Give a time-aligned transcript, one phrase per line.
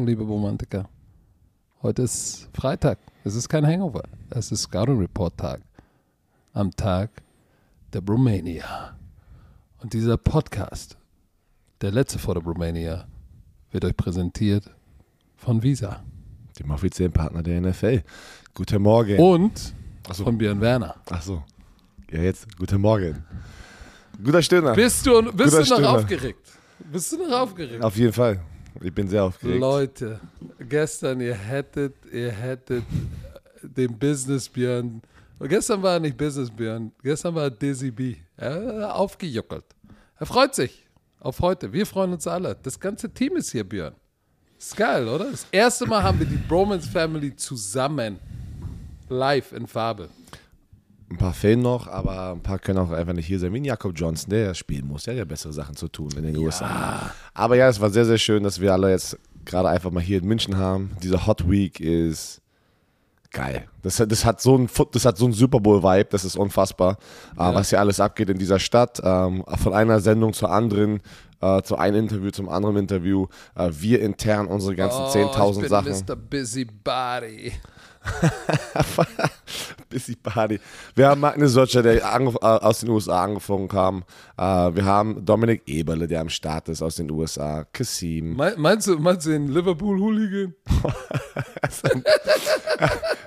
[0.00, 0.88] Morgen, liebe Romantiker.
[1.82, 2.98] Heute ist Freitag.
[3.22, 4.02] Es ist kein Hangover.
[4.30, 5.60] Es ist Scouting Report Tag.
[6.54, 7.10] Am Tag
[7.92, 8.96] der Romania.
[9.82, 10.96] Und dieser Podcast,
[11.82, 13.08] der letzte vor der Romania,
[13.72, 14.74] wird euch präsentiert
[15.36, 16.02] von Visa.
[16.58, 18.02] Dem offiziellen Partner der NFL.
[18.54, 19.18] Guten Morgen.
[19.18, 19.74] Und
[20.08, 20.24] Achso.
[20.24, 20.94] von Björn Werner.
[21.10, 21.44] Ach so.
[22.10, 22.56] Ja, jetzt.
[22.56, 23.22] Guten Morgen.
[24.24, 24.72] Guter Stirner.
[24.72, 25.88] Bist du, bist Guter du noch Stimme.
[25.90, 26.48] aufgeregt?
[26.90, 27.84] Bist du noch aufgeregt?
[27.84, 28.40] Auf jeden Fall.
[28.80, 29.60] Ich bin sehr aufgeregt.
[29.60, 30.20] Leute,
[30.68, 32.84] gestern, ihr hättet, ihr hättet
[33.62, 35.02] den Business Björn.
[35.40, 38.16] Gestern war er nicht Business Björn, gestern war er Dizzy B.
[38.36, 39.64] Er aufgejuckelt.
[40.18, 40.86] Er freut sich
[41.18, 41.72] auf heute.
[41.72, 42.56] Wir freuen uns alle.
[42.62, 43.94] Das ganze Team ist hier, Björn.
[44.58, 45.30] Ist geil, oder?
[45.30, 48.18] Das erste Mal haben wir die Bromance Family zusammen.
[49.08, 50.08] Live in Farbe.
[51.10, 53.52] Ein paar fehlen noch, aber ein paar können auch einfach nicht hier sein.
[53.52, 55.02] Wie ein Jakob Johnson, der ja spielen muss.
[55.04, 57.10] Der hat ja bessere Sachen zu tun in den USA.
[57.34, 60.18] Aber ja, es war sehr, sehr schön, dass wir alle jetzt gerade einfach mal hier
[60.18, 60.92] in München haben.
[61.02, 62.40] Diese Hot Week ist
[63.32, 63.64] geil.
[63.82, 66.36] Das, hat- das, hat so ein, Foot- das hat so ein Super Bowl-Vibe, das ist
[66.36, 66.96] unfassbar,
[67.34, 69.00] äh, was hier alles abgeht in dieser Stadt.
[69.02, 71.00] Ähm, von einer Sendung zur anderen,
[71.40, 73.26] äh, zu einem Interview zum anderen Interview.
[73.56, 75.92] Äh, wir intern unsere ganzen 10.000 Oh, ich bin Sachen.
[76.06, 76.14] Mr.
[76.16, 77.52] Busybody.
[79.90, 80.58] Busy Party.
[80.94, 82.00] Wir haben Magnus Socha, der äh,
[82.40, 84.04] aus den USA angefangen kam.
[84.38, 84.42] Äh,
[84.74, 87.64] wir haben Dominik Eberle, der am Start ist aus den USA.
[87.72, 88.36] Kassim.
[88.36, 90.54] Me- Meinst du, meinst du den Liverpool-Hooligan?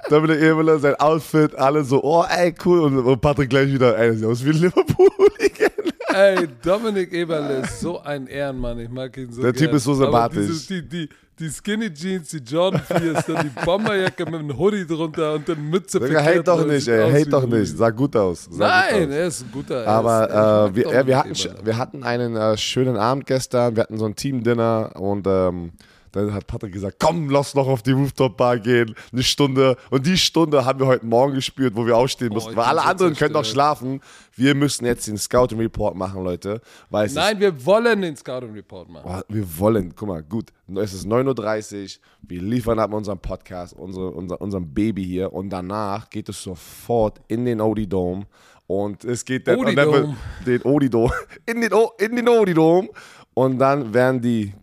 [0.09, 2.79] Dominik Eberle, sein Outfit, alle so, oh ey, cool.
[2.81, 5.69] Und, Patrick gleich wieder, ey, das sieht aus wie ein Liverpool-Hooligan.
[6.13, 8.79] Ey, Dominik Eberle ist so ein Ehrenmann.
[8.79, 9.65] Ich mag ihn so Der gern.
[9.65, 10.67] Typ ist so sympathisch.
[10.67, 15.33] die, die, die Skinny Jeans, die Jordan 4 dann die Bomberjacke mit einem Hoodie drunter
[15.33, 17.75] und dann Mütze Digga, hate doch nicht, ey, hate doch nicht.
[17.75, 18.47] Sah gut aus.
[18.51, 19.15] Sah gut Nein, aus.
[19.15, 19.83] er ist ein guter.
[19.83, 23.75] er Aber äh, wir, äh, wir, hatten, wir hatten einen äh, schönen Abend gestern.
[23.75, 25.71] Wir hatten so ein Team-Dinner und ähm,
[26.13, 28.95] dann hat Patrick gesagt, komm, lass noch auf die Rooftop-Bar gehen.
[29.11, 29.75] Eine Stunde.
[29.89, 32.51] Und die Stunde haben wir heute Morgen gespürt, wo wir aufstehen mussten.
[32.51, 33.99] ich Weil alle anderen können noch schlafen.
[34.35, 36.61] Wir müssen jetzt den Scouting-Report machen, Leute.
[36.89, 39.09] Weil Nein, wir wollen den Scouting Report machen.
[39.11, 40.51] oh, wir wollen, guck mal, gut.
[40.75, 42.01] Es ist 9.30 Uhr.
[42.21, 45.33] Wir liefern ab unserem Podcast, unsere, unser, unserem Baby hier.
[45.33, 48.25] Und danach geht es sofort in den Odidome.
[48.67, 50.15] Und es geht dann, dann
[50.45, 51.11] den Odidome,
[51.45, 52.89] in den, O- in den Odidome.
[53.33, 54.53] Und dann werden die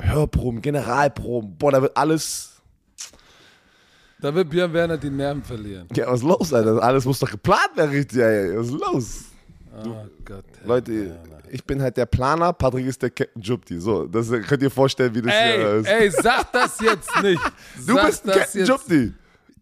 [0.00, 2.52] Hörproben, Generalproben, boah, da wird alles.
[4.20, 5.86] Da wird Björn Werner die Nerven verlieren.
[5.94, 6.82] Ja, was ist los, Alter?
[6.82, 8.56] Alles muss doch geplant werden, richtig, ey.
[8.58, 9.24] Was ist los?
[9.84, 10.44] Oh Gott.
[10.64, 11.18] Leute,
[11.50, 13.78] ich bin halt der Planer, Patrick ist der Captain Jupti.
[13.80, 15.86] So, das könnt ihr vorstellen, wie das hier Ey, ist.
[15.86, 17.40] ey, sag das jetzt nicht.
[17.86, 18.68] du sag bist ein Captain jetzt.
[18.68, 19.12] Jupti.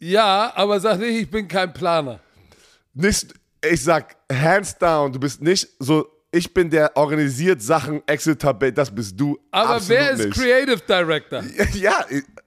[0.01, 2.19] Ja, aber sag nicht, ich bin kein Planer.
[2.95, 8.73] Nicht, ich sag, hands down, du bist nicht so, ich bin der organisiert Sachen, Excel-Tabelle,
[8.73, 9.39] das bist du.
[9.51, 10.35] Aber wer ist nicht.
[10.39, 11.43] Creative Director?
[11.75, 12.05] Ja,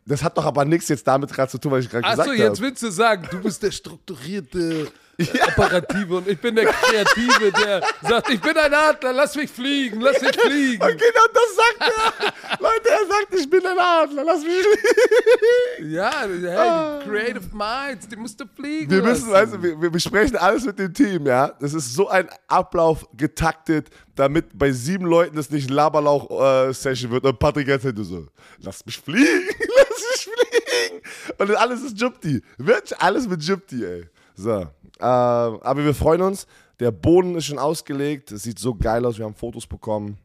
[0.10, 2.32] das hat doch aber nichts jetzt damit gerade zu tun, was ich gerade gesagt Achso,
[2.32, 2.42] habe.
[2.44, 4.88] jetzt willst du sagen, du bist der strukturierte
[5.48, 10.00] Operative und ich bin der Kreative, der sagt, ich bin ein Adler, lass mich fliegen,
[10.00, 10.82] lass mich fliegen.
[10.82, 12.60] Und genau das sagt er.
[12.62, 15.94] Leute, er sagt, ich bin ein Adler, lass mich fliegen.
[15.94, 19.34] Ja, hey, die Creative Minds, die musst du fliegen Wir müssen, lassen.
[19.36, 21.52] also, wir, wir besprechen alles mit dem Team, ja.
[21.60, 27.26] Das ist so ein Ablauf getaktet, damit bei sieben Leuten das nicht Laberlauch-Session wird.
[27.26, 28.28] Und Patrick erzählt nur so,
[28.60, 31.02] lass mich fliegen, lass mich fliegen.
[31.38, 32.42] Und alles ist Jupti.
[32.58, 34.06] Wirklich alles mit Jupti, ey.
[34.36, 34.68] So, ähm,
[35.00, 36.48] aber wir freuen uns.
[36.80, 38.32] Der Boden ist schon ausgelegt.
[38.32, 39.18] Es sieht so geil aus.
[39.18, 40.18] Wir haben Fotos bekommen.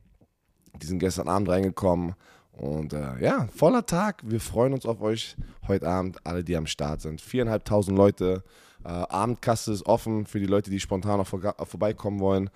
[0.80, 2.14] Die sind gestern Abend reingekommen.
[2.52, 4.22] Und äh, ja, voller Tag.
[4.24, 7.20] Wir freuen uns auf euch heute Abend, alle, die am Start sind.
[7.20, 8.44] Viereinhalbtausend Leute.
[8.84, 12.50] Äh, Abendkasse ist offen für die Leute, die spontan noch äh, vorbeikommen wollen.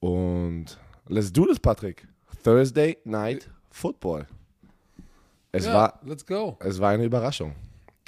[0.00, 0.78] Und
[1.08, 2.06] let's do this, Patrick.
[2.42, 4.26] Thursday Night Football.
[5.52, 6.56] Es, ja, war, let's go.
[6.60, 7.54] es war eine Überraschung.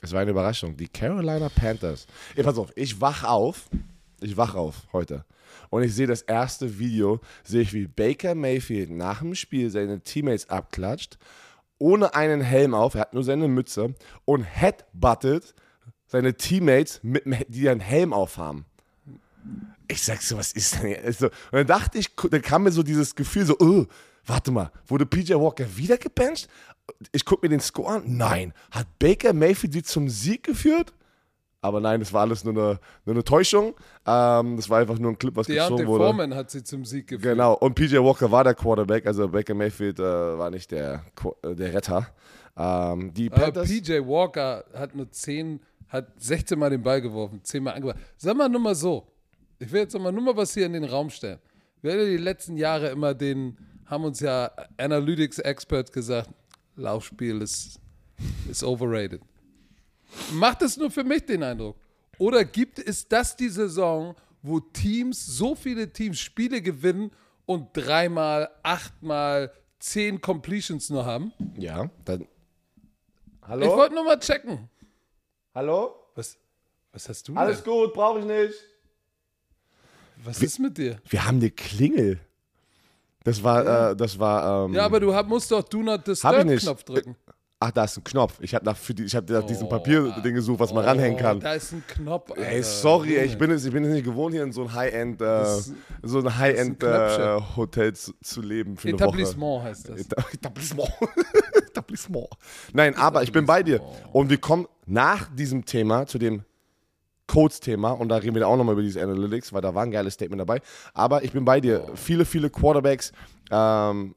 [0.02, 0.76] Es war eine Überraschung.
[0.76, 2.06] Die Carolina Panthers.
[2.34, 3.68] Ey, pass auf, ich wach auf.
[4.20, 5.24] Ich wach auf heute.
[5.68, 10.00] Und ich sehe das erste Video, sehe ich, wie Baker Mayfield nach dem Spiel seine
[10.00, 11.18] Teammates abklatscht,
[11.78, 13.94] ohne einen Helm auf, er hat nur seine Mütze
[14.24, 15.54] und headbuttet
[16.06, 18.64] seine Teammates, mit, die einen Helm aufhaben.
[19.88, 21.04] Ich sag so, was ist denn hier?
[21.04, 23.84] Und dann dachte ich, dann kam mir so dieses Gefühl, so, oh,
[24.24, 26.48] warte mal, wurde PJ Walker wieder gebencht?
[27.12, 28.02] Ich gucke mir den Score an.
[28.06, 28.52] Nein.
[28.70, 30.92] Hat Baker Mayfield sie zum Sieg geführt?
[31.64, 33.74] Aber nein, das war alles nur eine, nur eine Täuschung.
[34.06, 36.04] Ähm, das war einfach nur ein Clip, was Deontay gezogen wurde.
[36.04, 37.22] Foreman hat sie zum Sieg geführt.
[37.22, 37.54] Genau.
[37.54, 41.06] Und PJ Walker war der Quarterback, also Baker Mayfield äh, war nicht der,
[41.42, 42.06] äh, der Retter.
[42.54, 43.68] Ähm, die Aber Panthers.
[43.70, 45.58] PJ Walker hat nur 10,
[45.88, 47.98] hat 16 Mal den Ball geworfen, 10 Mal angebracht.
[48.18, 49.06] Sag mal nur mal so.
[49.58, 51.38] Ich will jetzt mal nur mal was hier in den Raum stellen.
[51.80, 56.28] Wir haben ja die letzten Jahre immer den, haben uns ja Analytics Experts gesagt,
[56.76, 57.78] Laufspiel ist,
[58.48, 59.22] ist overrated.
[60.32, 61.76] Macht es nur für mich den Eindruck?
[62.18, 67.10] Oder gibt es das die Saison, wo Teams, so viele Teams Spiele gewinnen
[67.46, 71.32] und dreimal, achtmal, zehn Completions nur haben?
[71.56, 72.22] Ja, dann.
[72.22, 72.28] Ich
[73.48, 73.76] Hallo?
[73.76, 74.68] wollte nur mal checken.
[75.54, 75.94] Hallo?
[76.14, 76.38] Was,
[76.92, 77.72] was hast du Alles denn?
[77.72, 78.54] gut, brauche ich nicht.
[80.24, 81.00] Was ist mit dir?
[81.08, 82.20] Wir haben eine Klingel.
[83.24, 84.66] Das war, äh, das war.
[84.66, 86.62] Ähm, Ja, aber du hab, musst doch Do Not Hab ich Disturb nicht.
[86.64, 87.16] Knopf drücken.
[87.60, 88.34] Ach, da ist ein Knopf.
[88.40, 91.22] Ich habe nach, für die, ich hab nach diesem Papierding gesucht, was man ranhängen Oh,
[91.22, 91.40] kann.
[91.40, 92.30] Da ist ein Knopf.
[92.32, 92.42] Alter.
[92.46, 94.74] Ey, sorry, ey, ich bin, es, ich bin es nicht gewohnt, hier in so ein
[94.74, 95.44] High-End, äh,
[96.02, 99.04] so ein High-End äh, Hotel zu, zu leben für eine Woche.
[99.04, 100.00] Etablissement heißt das.
[100.00, 100.90] Eta- Etablissement.
[101.68, 102.28] Etablissement.
[102.74, 103.80] Nein, aber ich bin bei dir.
[104.12, 106.44] Und wir kommen nach diesem Thema zu dem
[107.34, 110.14] Codes-Thema und da reden wir auch nochmal über diese Analytics, weil da war ein geiles
[110.14, 110.60] Statement dabei.
[110.92, 111.84] Aber ich bin bei dir.
[111.96, 113.10] Viele, viele Quarterbacks
[113.50, 114.14] ähm,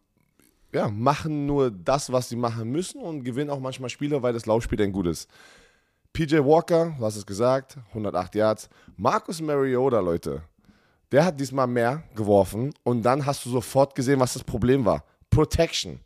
[0.71, 4.45] ja, machen nur das, was sie machen müssen und gewinnen auch manchmal Spiele, weil das
[4.45, 5.27] Laufspiel dann gut ist.
[6.13, 8.69] PJ Walker, du hast es gesagt, 108 Yards.
[8.97, 10.43] Marcus Mariota, Leute,
[11.11, 15.03] der hat diesmal mehr geworfen und dann hast du sofort gesehen, was das Problem war.
[15.31, 15.99] Protection.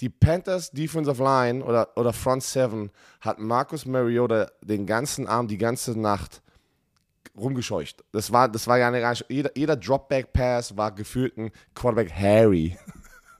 [0.00, 2.90] Die Panthers Defensive Line oder, oder Front Seven
[3.20, 6.42] hat Marcus Mariota den ganzen Abend, die ganze Nacht
[7.36, 8.04] rumgescheucht.
[8.12, 12.76] Das war, das war ja eine, jeder, jeder Dropback-Pass war gefühlt ein Quarterback Harry.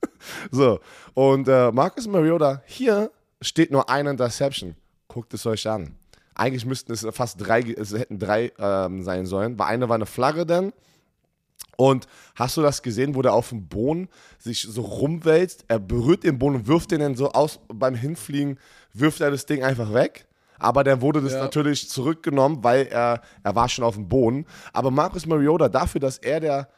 [0.50, 0.80] so,
[1.14, 3.10] und äh, Marcus Mariota, hier
[3.40, 4.76] steht nur eine Interception.
[5.08, 5.96] Guckt es euch an.
[6.34, 10.06] Eigentlich müssten es fast drei, es hätten drei ähm, sein sollen, weil eine war eine
[10.06, 10.72] Flagge dann.
[11.76, 14.08] Und hast du das gesehen, wo der auf dem Boden
[14.38, 15.64] sich so rumwälzt?
[15.68, 18.58] Er berührt den Boden und wirft den dann so aus, beim Hinfliegen
[18.94, 20.26] wirft er das Ding einfach weg.
[20.58, 21.40] Aber dann wurde das Ja.
[21.42, 24.46] natürlich zurückgenommen, weil er, er war schon auf dem Boden.
[24.72, 26.68] Aber Marcus Mariota, dafür, dass er der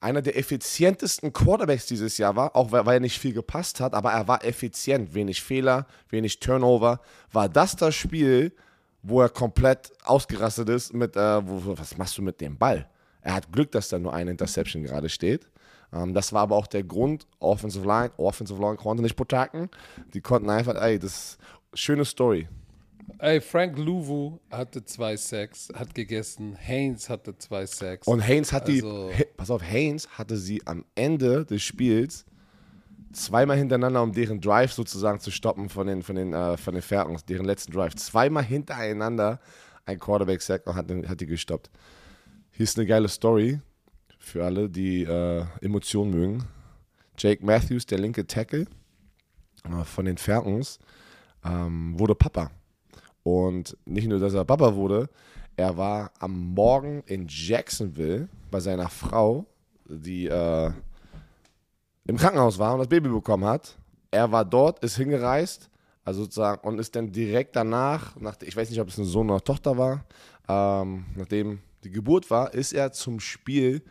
[0.00, 3.94] einer der effizientesten Quarterbacks dieses Jahr war, auch weil, weil er nicht viel gepasst hat,
[3.94, 7.00] aber er war effizient, wenig Fehler, wenig Turnover,
[7.32, 8.52] war das das Spiel,
[9.02, 12.88] wo er komplett ausgerastet ist mit, äh, wo- was machst du mit dem Ball?
[13.22, 15.48] Er hat Glück, dass da nur eine Interception gerade steht.
[15.92, 19.68] Ähm, das war aber auch der Grund, Offensive Line, Offensive Line konnte nicht protecten.
[20.12, 21.38] Die konnten einfach, ey, das ist
[21.74, 22.48] schöne Story.
[23.18, 26.56] Ey, Frank Louvu hatte zwei Sacks, hat gegessen.
[26.56, 28.06] Haynes hatte zwei Sacks.
[28.06, 32.24] Und Haynes hat Also- die, pass auf, Haynes hatte sie am Ende des Spiels
[33.12, 36.82] zweimal hintereinander, um deren Drive sozusagen zu stoppen von den, von den, äh, von den
[36.82, 37.94] Falcons, deren letzten Drive.
[37.96, 39.40] Zweimal hintereinander
[39.84, 41.70] ein Quarterback-Sack und hat, hat die gestoppt.
[42.62, 43.60] Ist eine geile Story
[44.20, 46.44] für alle, die äh, Emotionen mögen.
[47.18, 48.66] Jake Matthews, der linke Tackle
[49.64, 50.78] äh, von den Falcons,
[51.44, 52.52] ähm, wurde Papa.
[53.24, 55.10] Und nicht nur, dass er Papa wurde,
[55.56, 59.44] er war am Morgen in Jacksonville bei seiner Frau,
[59.88, 60.70] die äh,
[62.04, 63.76] im Krankenhaus war und das Baby bekommen hat.
[64.12, 65.68] Er war dort, ist hingereist,
[66.04, 69.30] also sozusagen, und ist dann direkt danach, nach, ich weiß nicht, ob es ein Sohn
[69.30, 70.04] oder Tochter war,
[70.48, 73.82] ähm, nachdem die Geburt war, ist er zum Spiel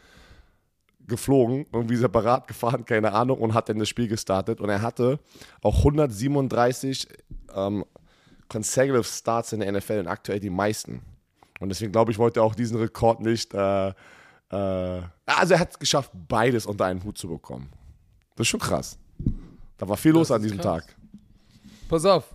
[1.07, 4.61] geflogen, irgendwie separat gefahren, keine Ahnung, und hat dann das Spiel gestartet.
[4.61, 5.19] Und er hatte
[5.61, 7.07] auch 137
[7.55, 7.85] ähm,
[8.49, 11.01] consecutive Starts in der NFL und aktuell die meisten.
[11.59, 13.53] Und deswegen glaube ich, wollte er auch diesen Rekord nicht.
[13.53, 13.93] Äh, äh,
[15.25, 17.69] also er hat es geschafft, beides unter einen Hut zu bekommen.
[18.35, 18.97] Das ist schon krass.
[19.77, 20.85] Da war viel los Das an ist diesem krass.
[20.85, 20.95] Tag.
[21.89, 22.33] Pass auf,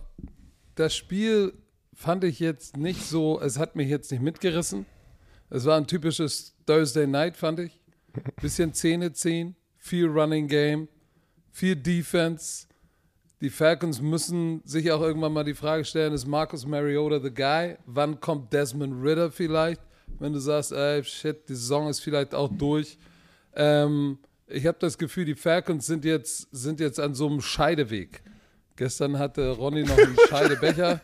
[0.75, 1.53] das Spiel
[1.93, 4.85] fand ich jetzt nicht so, es hat mich jetzt nicht mitgerissen.
[5.49, 7.79] Es war ein typisches Thursday Night, fand ich.
[8.41, 10.87] Bisschen Zähne ziehen, viel Running Game,
[11.51, 12.67] viel Defense.
[13.39, 17.77] Die Falcons müssen sich auch irgendwann mal die Frage stellen, ist Marcus Mariota the guy?
[17.85, 19.81] Wann kommt Desmond Ritter vielleicht?
[20.19, 22.97] Wenn du sagst, ey, shit, die Saison ist vielleicht auch durch.
[23.55, 28.23] Ähm, ich habe das Gefühl, die Falcons sind jetzt, sind jetzt an so einem Scheideweg.
[28.75, 31.01] Gestern hatte Ronny noch einen Scheidebecher.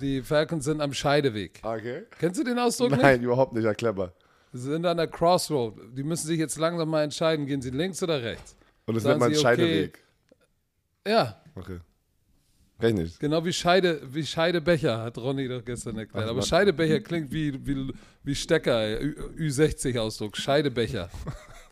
[0.00, 1.60] Die Falcons sind am Scheideweg.
[1.62, 2.02] Okay.
[2.18, 3.02] Kennst du den Ausdruck nicht?
[3.02, 4.12] Nein, überhaupt nicht, ja clever.
[4.52, 5.74] Sie sind an der Crossroad.
[5.96, 8.56] Die müssen sich jetzt langsam mal entscheiden, gehen sie links oder rechts.
[8.86, 9.56] Und das Sagen nennt man Sie, okay.
[9.56, 9.98] Scheideweg.
[11.06, 11.78] Ja, Okay.
[12.80, 13.18] Ich nicht.
[13.18, 16.24] genau wie Scheide, wie Scheidebecher, hat Ronny doch gestern erklärt.
[16.26, 16.46] Ach, Aber Mann.
[16.46, 19.02] Scheidebecher klingt wie, wie, wie Stecker, ey.
[19.04, 21.10] Ü- Ü60-Ausdruck, Scheidebecher.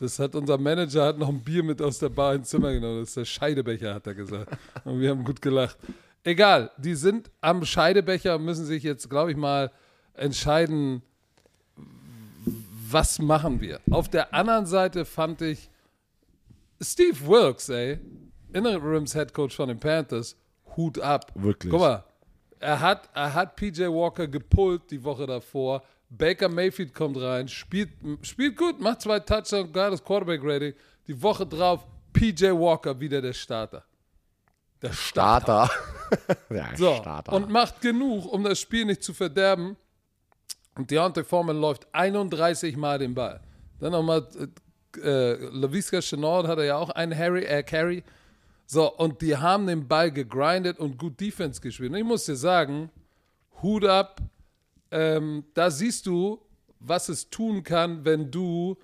[0.01, 2.99] Das hat unser Manager hat noch ein Bier mit aus der Bar ins Zimmer genommen.
[3.01, 4.51] Das ist der Scheidebecher, hat er gesagt.
[4.85, 5.79] Und wir haben gut gelacht.
[6.27, 9.71] Egal, die sind am Scheidebecher müssen sich jetzt, glaube ich mal,
[10.15, 11.03] entscheiden,
[12.91, 13.79] was machen wir.
[13.93, 15.71] Auf der anderen Seite fand ich
[16.81, 18.01] Steve Wilkes, ey,
[18.53, 20.37] Interims Head Coach von den Panthers,
[20.77, 21.31] Hut ab.
[21.37, 21.71] Wirklich.
[21.71, 22.05] Guck mal,
[22.59, 25.85] er hat, er hat PJ Walker gepullt die Woche davor.
[26.11, 27.91] Baker Mayfield kommt rein, spielt,
[28.23, 30.75] spielt gut, macht zwei Touchdowns, geiles Quarterback-Rating.
[31.07, 33.85] Die Woche drauf PJ Walker wieder der Starter.
[34.83, 35.67] Der Starter.
[35.67, 35.93] Starter.
[36.77, 37.33] So, Starter.
[37.33, 39.77] und macht genug, um das Spiel nicht zu verderben.
[40.77, 43.41] Und Deontay Foreman läuft 31 Mal den Ball.
[43.81, 44.27] Dann nochmal,
[44.97, 48.05] äh, äh, LaVisca Chenault hatte ja auch einen Harry, äh, Carry.
[48.67, 51.93] So, und die haben den Ball gegrindet und gut Defense gespielt.
[51.93, 52.91] Und ich muss dir sagen,
[53.63, 54.21] Hut ab,
[54.91, 56.41] ähm, da siehst du,
[56.81, 58.77] was es tun kann, wenn du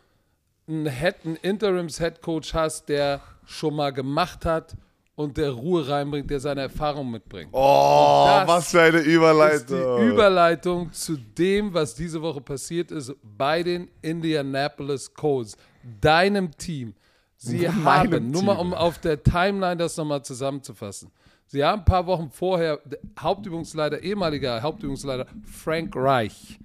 [0.68, 4.76] einen, Head, einen Interims-Head-Coach hast, der schon mal gemacht hat
[5.14, 7.50] und der Ruhe reinbringt, der seine Erfahrung mitbringt.
[7.52, 10.08] oh, was für eine ist die Überleitung.
[10.08, 15.56] Überleitung zu dem, was diese Woche passiert ist bei den Indianapolis Colts,
[16.00, 16.94] deinem Team.
[17.36, 21.10] Sie Meinem haben, nur mal um auf der Timeline das nochmal zusammenzufassen,
[21.46, 22.80] sie haben ein paar Wochen vorher,
[23.18, 26.58] Hauptübungsleiter, ehemaliger Hauptübungsleiter Frank Reich,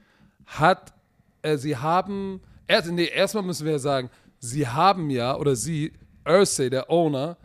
[0.45, 0.93] hat,
[1.41, 5.91] äh, sie haben, erst, nee, erstmal müssen wir ja sagen, sie haben ja, oder sie,
[6.25, 7.37] Ursay, der Owner,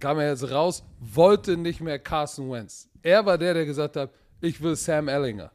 [0.00, 2.88] kam er jetzt raus, wollte nicht mehr Carson Wentz.
[3.02, 5.50] Er war der, der gesagt hat, ich will Sam Ellinger.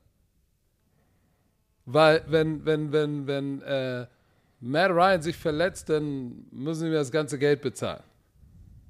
[1.85, 4.07] Weil wenn, wenn, wenn, wenn äh,
[4.59, 8.03] Matt Ryan sich verletzt, dann müssen wir das ganze Geld bezahlen.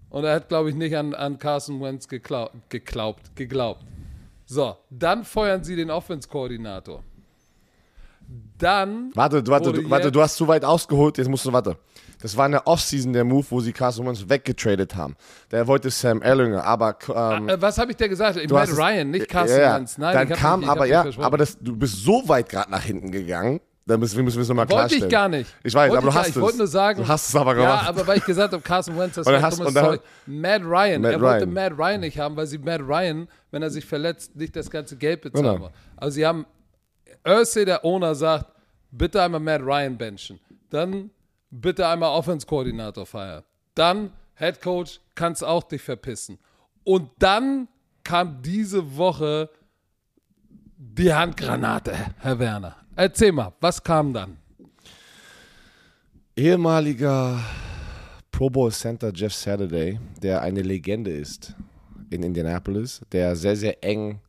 [0.10, 3.86] Und er hat, glaube ich, nicht an, an Carson Wentz geklau geglaubt, geglaubt.
[4.46, 7.04] So, dann feuern sie den Offense-Koordinator.
[8.58, 9.12] Dann.
[9.16, 11.78] Warte, warte, warte, du hast zu weit ausgeholt, jetzt musst du, warte.
[12.26, 15.16] Das war in der Offseason der Move, wo sie Carson Wentz weggetradet haben.
[15.52, 18.38] Der wollte Sam Ellinger, aber ähm, Äh, was habe ich dir gesagt?
[18.38, 19.76] Ich es- Ryan, nicht Carson ja.
[19.76, 20.00] Wentz.
[20.00, 22.72] Nein, Dann ich kam nicht, ich aber, ja, aber das, du bist so weit gerade
[22.72, 25.04] nach hinten gegangen, da müssen, wir müssen es nochmal Wollte klarstellen.
[25.06, 25.56] ich gar nicht.
[25.64, 26.36] Ich weiß, Wollte aber du ich hast gar- es.
[26.36, 27.02] Ich wollte nur sagen.
[27.04, 27.84] Du hast es aber gemacht.
[27.84, 30.00] Ja, aber weil ich gesagt habe, Carson Wentz, das war hast- dumme und dann- Story.
[30.26, 31.54] Matt Ryan, Matt er wollte Ryan.
[31.54, 34.96] Matt Ryan nicht haben, weil sie Matt Ryan, wenn er sich verletzt, nicht das ganze
[34.98, 35.70] Geld bezahlen Genau.
[35.96, 36.48] Also sie haben,
[37.24, 38.48] Ursay, der Owner, sagt,
[38.90, 40.40] bitte einmal Matt Ryan benchen.
[40.72, 41.12] Dann
[41.52, 43.44] bitte einmal Offense-Koordinator feiern.
[43.76, 46.38] Dann Head Coach, kannst auch dich verpissen.
[46.84, 47.68] Und dann
[48.04, 49.50] kam diese Woche
[50.78, 52.76] die Handgranate, Herr Werner.
[52.96, 54.38] Erzähl mal, was kam dann?
[56.36, 57.40] Ehemaliger
[58.32, 61.56] Pro Bowl Center Jeff Saturday, der eine Legende ist
[62.10, 64.20] in Indianapolis, der sehr, sehr eng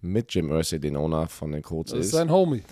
[0.00, 2.12] mit Jim Irsay, den Owner von den Colts, Das ist ist.
[2.12, 2.62] sein Homie.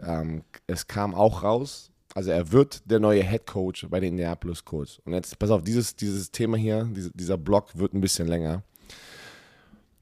[0.00, 4.64] ähm, es kam auch raus, also er wird der neue Head Coach bei den Indianapolis
[4.64, 5.00] Colts.
[5.04, 8.62] Und jetzt, pass auf, dieses, dieses Thema hier, diese, dieser Block wird ein bisschen länger.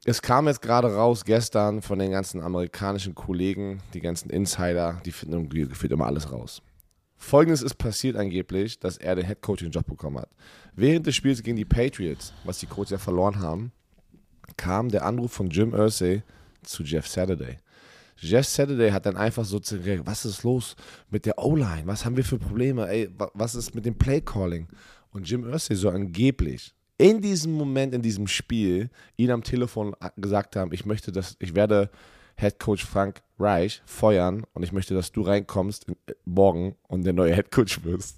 [0.05, 5.13] Es kam jetzt gerade raus gestern von den ganzen amerikanischen Kollegen, die ganzen Insider, die
[5.13, 6.63] finden gefühlt immer alles raus.
[7.19, 10.31] Folgendes ist passiert angeblich, dass er den Head Coaching Job bekommen hat.
[10.75, 13.73] Während des Spiels gegen die Patriots, was die Colts ja verloren haben,
[14.57, 16.23] kam der Anruf von Jim Irsay
[16.63, 17.59] zu Jeff Saturday.
[18.21, 20.77] Jeff Saturday hat dann einfach so zu reagieren, was ist los
[21.11, 21.83] mit der O-Line?
[21.87, 22.89] Was haben wir für Probleme?
[22.89, 24.67] Ey, wa- was ist mit dem Play-Calling?
[25.11, 30.57] Und Jim Irsay soll angeblich in diesem Moment, in diesem Spiel, ihn am Telefon gesagt
[30.57, 31.91] haben, ich möchte, dass, ich werde
[32.37, 37.05] Head Coach Frank Reich feuern und ich möchte, dass du reinkommst in, äh, morgen und
[37.05, 38.17] der neue Head Coach wirst.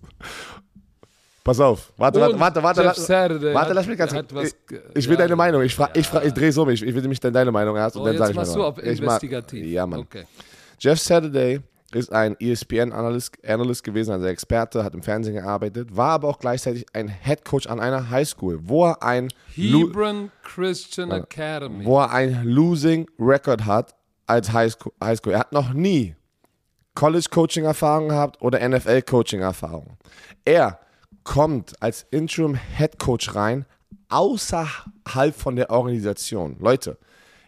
[1.42, 4.54] Pass auf, warte, warte, warte, warte, Jeff lass, Saturday warte, lass mich ganz was
[4.94, 5.62] ich, will deine Meinung.
[5.62, 6.68] Ich frage, ich, ich drehe es um.
[6.68, 8.62] Ich, ich will nämlich dann deine Meinung erst und Oh, dann sage ich machst du
[8.64, 9.64] auf investigativ.
[9.66, 10.06] Ja, Mann.
[10.78, 11.60] Jeff Saturday
[11.92, 16.84] ist ein ESPN-Analyst Analyst gewesen, also Experte, hat im Fernsehen gearbeitet, war aber auch gleichzeitig
[16.92, 21.84] ein Head Coach an einer Highschool, wo er ein Lo- Hebron Christian Academy.
[21.84, 23.94] wo er ein Losing Record hat
[24.26, 24.92] als Highschool.
[25.02, 25.32] Highschool.
[25.32, 26.14] Er hat noch nie
[26.94, 29.96] College-Coaching-Erfahrung gehabt oder NFL-Coaching-Erfahrung.
[30.44, 30.78] Er
[31.24, 33.66] kommt als Interim Head Coach rein,
[34.08, 36.56] außerhalb von der Organisation.
[36.58, 36.98] Leute,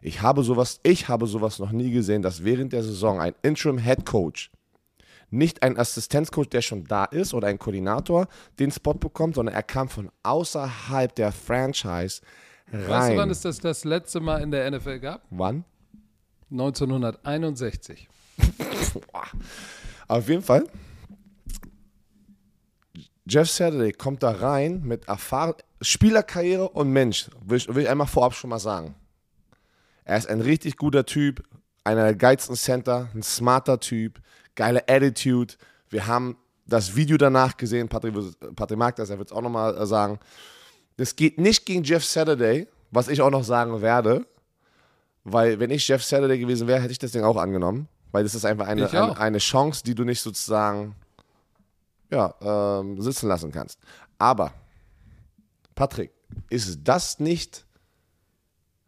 [0.01, 3.79] ich habe sowas, ich habe sowas noch nie gesehen, dass während der Saison ein Interim
[3.79, 4.51] Head Coach
[5.33, 9.63] nicht ein Assistenzcoach, der schon da ist oder ein Koordinator den Spot bekommt, sondern er
[9.63, 12.21] kam von außerhalb der Franchise
[12.71, 12.89] rein.
[12.89, 15.23] Weißt du, wann es das das letzte Mal in der NFL gab?
[15.31, 15.65] wann?
[16.51, 18.09] 1961.
[20.09, 20.67] Auf jeden Fall.
[23.25, 28.07] Jeff Saturday kommt da rein mit Erfahrung, Spielerkarriere und Mensch, will ich, will ich einmal
[28.07, 28.95] vorab schon mal sagen.
[30.05, 31.43] Er ist ein richtig guter Typ,
[31.85, 34.21] einer der geilsten Center, ein smarter Typ,
[34.57, 35.55] geile Attitude.
[35.89, 36.37] Wir haben
[36.67, 38.15] das Video danach gesehen, Patrick,
[38.57, 40.19] Patrick mag das, er wird es auch nochmal äh, sagen.
[40.97, 44.27] Das geht nicht gegen Jeff Saturday, was ich auch noch sagen werde,
[45.25, 48.35] weil wenn ich Jeff Saturday gewesen wäre, hätte ich das Ding auch angenommen, weil das
[48.35, 50.97] ist einfach eine, eine Chance, die du nicht sozusagen
[52.13, 53.79] ja, ähm, sitzen lassen kannst.
[54.19, 54.53] Aber,
[55.75, 56.13] Patrick,
[56.51, 57.65] ist das nicht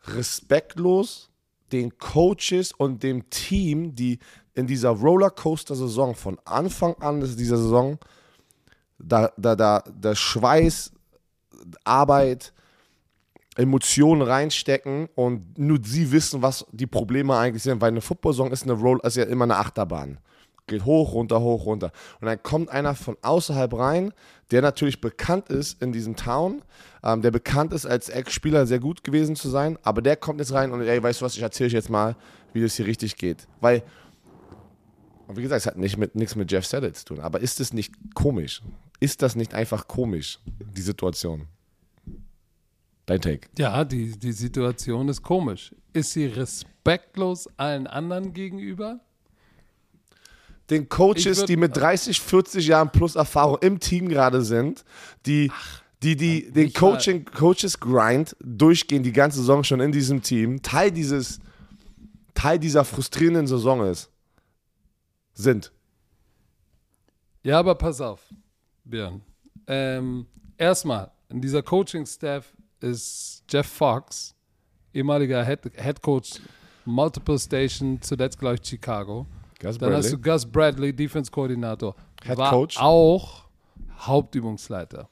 [0.04, 1.30] respektlos
[1.72, 4.18] den Coaches und dem Team, die
[4.52, 7.98] in dieser Rollercoaster-Saison von Anfang an dieser Saison
[8.98, 10.92] da, da, da, der Schweiß,
[11.82, 12.52] Arbeit,
[13.56, 18.66] Emotionen reinstecken und nur sie wissen, was die Probleme eigentlich sind, weil eine Football-Song ist
[18.66, 20.18] ist ja immer eine Achterbahn.
[20.66, 21.92] Geht hoch, runter, hoch, runter.
[22.20, 24.14] Und dann kommt einer von außerhalb rein,
[24.50, 26.62] der natürlich bekannt ist in diesem Town,
[27.02, 30.52] ähm, der bekannt ist als Ex-Spieler sehr gut gewesen zu sein, aber der kommt jetzt
[30.52, 32.16] rein und ey, weißt du was, ich erzähle euch jetzt mal,
[32.52, 33.46] wie das hier richtig geht.
[33.60, 33.82] Weil,
[35.26, 37.60] und wie gesagt, es hat nicht mit, nichts mit Jeff Saddle zu tun, aber ist
[37.60, 38.62] es nicht komisch?
[39.00, 41.46] Ist das nicht einfach komisch, die Situation?
[43.06, 43.48] Dein Take.
[43.58, 45.74] Ja, die, die Situation ist komisch.
[45.92, 49.00] Ist sie respektlos allen anderen gegenüber?
[50.70, 54.84] Den Coaches, würd- die mit 30, 40 Jahren plus Erfahrung im Team gerade sind,
[55.26, 55.50] die,
[56.02, 56.72] die, die den.
[56.72, 61.38] Coaching, Coaches Grind durchgehen, die ganze Saison schon in diesem Team, Teil dieses,
[62.34, 64.10] Teil dieser frustrierenden Saison ist,
[65.34, 65.70] sind.
[67.42, 68.20] Ja, aber pass auf,
[68.84, 69.20] Björn.
[69.66, 74.34] Ähm, erstmal, in dieser Coaching-Staff ist Jeff Fox,
[74.94, 76.40] ehemaliger Head, Head Coach,
[76.86, 79.26] Multiple Station, zuletzt, glaube ich, Chicago.
[79.64, 81.96] Gus Dann hast du Gus Bradley, Defense-Koordinator.
[82.22, 82.76] Head war Coach.
[82.78, 83.44] auch
[83.98, 85.08] Hauptübungsleiter.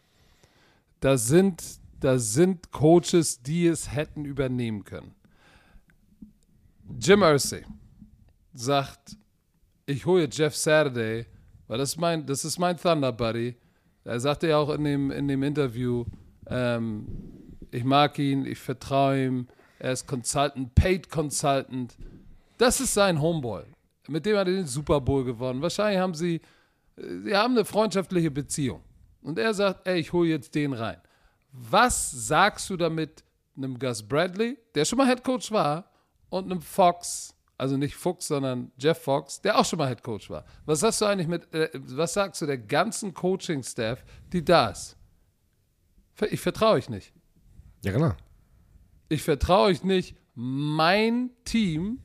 [1.00, 1.62] Das sind,
[2.00, 5.14] das sind Coaches, die es hätten übernehmen können.
[7.00, 7.64] Jim Irsay
[8.52, 9.16] sagt,
[9.86, 11.26] ich hole Jeff Saturday,
[11.66, 13.56] weil das ist mein, das ist mein Thunder Buddy.
[14.04, 16.04] Er sagte ja auch in dem, in dem Interview,
[16.46, 17.06] ähm,
[17.70, 21.96] ich mag ihn, ich vertraue ihm, er ist Consultant, Paid Consultant.
[22.58, 23.64] Das ist sein Homeboy.
[24.08, 25.62] Mit dem hat er den Super Bowl gewonnen.
[25.62, 26.40] Wahrscheinlich haben sie,
[26.96, 28.82] äh, sie haben eine freundschaftliche Beziehung.
[29.22, 31.00] Und er sagt, ey, ich hole jetzt den rein.
[31.52, 33.22] Was sagst du damit
[33.56, 35.90] einem Gus Bradley, der schon mal Head Coach war,
[36.30, 40.30] und einem Fox, also nicht Fuchs, sondern Jeff Fox, der auch schon mal Head Coach
[40.30, 40.44] war?
[40.64, 44.96] Was sagst du eigentlich mit, äh, was sagst du der ganzen Coaching-Staff, die da ist?
[46.30, 47.12] Ich vertraue euch nicht.
[47.84, 48.14] Ja, genau.
[49.08, 52.00] Ich vertraue euch nicht, mein Team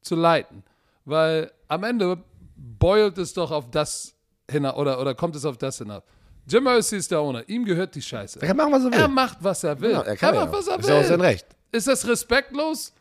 [0.00, 0.62] zu leiten.
[1.06, 2.22] Weil am Ende
[2.56, 4.14] beult es doch auf das
[4.50, 6.02] hinaus oder, oder kommt es auf das hinaus.
[6.48, 7.48] Jim Mercy ist der Owner.
[7.48, 8.42] Ihm gehört die Scheiße.
[8.42, 9.00] Er kann machen, was er will.
[9.00, 9.90] Er macht, was er will.
[9.90, 10.52] Genau, er kann macht, ja.
[10.52, 11.26] was er Ist ja auch sein will.
[11.26, 11.46] Recht.
[11.72, 12.92] Ist das respektlos?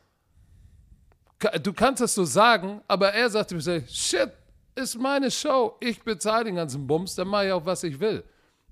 [1.61, 4.31] Du kannst das so sagen, aber er sagt mir, shit,
[4.75, 5.75] ist meine Show.
[5.79, 8.23] Ich bezahle den ganzen Bums, dann mache ich auch, was ich will.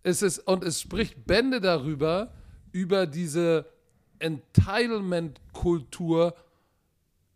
[0.02, 2.32] Es ist, und es spricht Bände darüber,
[2.72, 3.65] über diese
[4.19, 6.34] Entitlement-Kultur.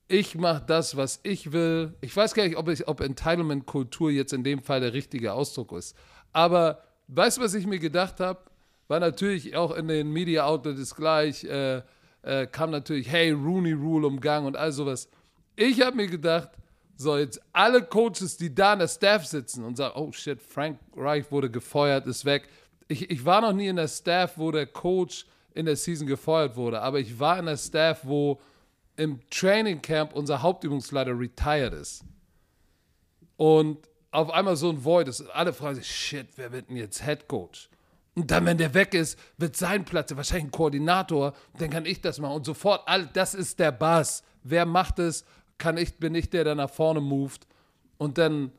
[0.09, 1.93] Ich mache das, was ich will.
[1.99, 5.73] Ich weiß gar nicht, ob, ich, ob Entitlement-Kultur jetzt in dem Fall der richtige Ausdruck
[5.73, 5.97] ist.
[6.31, 8.39] Aber weißt du, was ich mir gedacht habe?
[8.87, 11.81] War natürlich auch in den Media Outlets gleich, äh,
[12.21, 15.09] äh, kam natürlich, hey, Rooney Rule umgangen und all sowas.
[15.57, 16.51] Ich habe mir gedacht,
[16.95, 20.79] so jetzt alle Coaches, die da in der Staff sitzen und sagen, oh shit, Frank
[20.95, 22.47] Reich wurde gefeuert, ist weg.
[22.87, 26.55] Ich, ich war noch nie in der Staff, wo der Coach in der Season gefeuert
[26.55, 28.39] wurde, aber ich war in der Staff, wo
[28.97, 32.03] im Training Camp unser Hauptübungsleiter retired ist.
[33.37, 35.21] Und auf einmal so ein Void ist.
[35.29, 37.69] Alle fragen sich, shit, wer wird denn jetzt Head Coach?
[38.15, 42.01] Und dann, wenn der weg ist, wird sein Platz, wahrscheinlich ein Koordinator, dann kann ich
[42.01, 42.37] das machen.
[42.37, 44.23] Und sofort, all, das ist der Bass.
[44.43, 45.23] Wer macht es?
[45.59, 47.45] Kann ich, bin ich der, der nach vorne moved.
[47.99, 48.51] Und dann,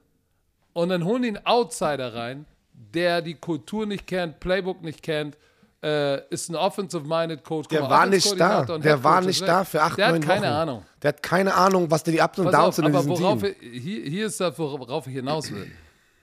[0.74, 5.36] und dann holen die einen Outsider rein, der die Kultur nicht kennt, Playbook nicht kennt,
[5.82, 7.68] äh, ist ein Offensive-Minded Coach.
[7.68, 8.64] Der war nicht da.
[8.78, 10.52] Der war nicht da für acht, Der hat neun keine Wochen.
[10.52, 10.84] Ahnung.
[11.02, 13.54] Der hat keine Ahnung, was die Ups und Downs sind in diesem worauf Team.
[13.60, 15.70] ich, hier, hier ist das, worauf ich hinaus will.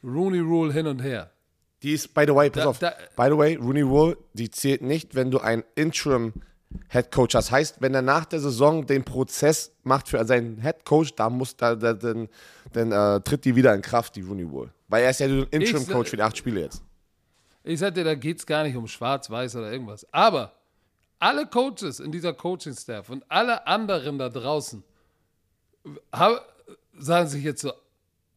[0.04, 1.32] Rooney Rule hin und her.
[1.84, 4.50] Die ist, by the way, pass Da- auf, da- by the way, Rooney Rule, die
[4.50, 6.34] zählt nicht, wenn du einen Interim
[6.90, 7.52] Head Coach hast.
[7.52, 11.56] Heißt, wenn er nach der Saison den Prozess macht für seinen Head Coach, da muss
[11.56, 12.28] da, da dann,
[12.74, 14.72] dann äh, tritt die wieder in Kraft, die Rooney Rule.
[14.90, 16.82] Weil er ist ja der Interim Ich- Coach für die acht Spiele jetzt.
[17.66, 20.08] Ich sagte, da geht es gar nicht um Schwarz-Weiß oder irgendwas.
[20.14, 20.54] Aber
[21.20, 24.84] alle Coaches in dieser Coaching-Staff und alle anderen da draußen
[26.12, 26.54] hab,
[26.98, 27.74] sagen sich jetzt so,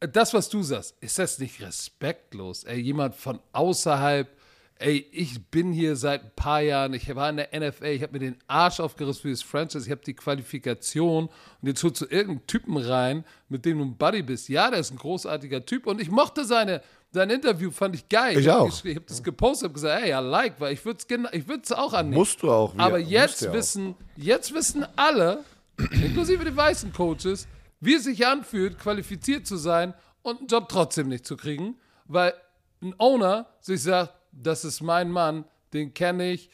[0.00, 2.64] das, was du sagst, ist das nicht respektlos?
[2.64, 4.28] Ey, jemand von außerhalb,
[4.76, 8.12] ey, ich bin hier seit ein paar Jahren, ich war in der NFL, ich habe
[8.12, 12.04] mir den Arsch aufgerissen für das Franchise, ich habe die Qualifikation und jetzt holst du
[12.04, 14.48] irgendeinen Typen rein, mit dem du ein Buddy bist.
[14.48, 18.38] Ja, der ist ein großartiger Typ und ich mochte seine, sein Interview, fand ich geil.
[18.38, 18.84] Ich hab auch.
[18.84, 21.72] Ich habe das gepostet, habe gesagt, ey, I like, weil ich würde es ich würd's
[21.72, 22.18] auch annehmen.
[22.18, 22.74] Musst du auch.
[22.76, 23.54] Aber musst jetzt ja auch.
[23.54, 25.44] wissen, jetzt wissen alle,
[25.90, 27.48] inklusive die weißen Coaches,
[27.80, 32.34] wie es sich anfühlt, qualifiziert zu sein und einen Job trotzdem nicht zu kriegen, weil
[32.82, 36.50] ein Owner sich sagt, das ist mein Mann, den kenne ich,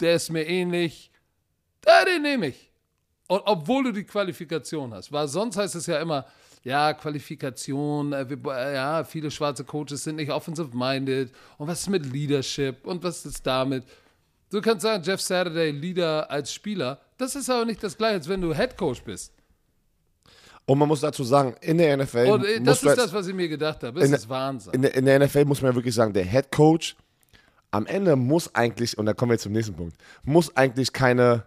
[0.00, 1.10] der ist mir ähnlich,
[1.86, 2.72] ja, den nehme ich.
[3.26, 6.26] Und obwohl du die Qualifikation hast, weil sonst heißt es ja immer,
[6.64, 11.90] ja, Qualifikation, äh, wir, äh, ja, viele schwarze Coaches sind nicht offensive-minded und was ist
[11.90, 13.84] mit Leadership und was ist damit?
[14.50, 17.00] Du kannst sagen, Jeff Saturday Leader als Spieler.
[17.18, 19.32] Das ist aber nicht das gleiche, als wenn du Head Coach bist.
[20.66, 22.30] Und man muss dazu sagen, in der NFL.
[22.30, 24.00] Und äh, das ist das, was ich mir gedacht habe.
[24.00, 24.72] Das in, ist Wahnsinn.
[24.72, 26.96] In der, in der NFL muss man ja wirklich sagen, der Head Coach
[27.70, 31.44] am Ende muss eigentlich, und da kommen wir jetzt zum nächsten Punkt, muss eigentlich keine,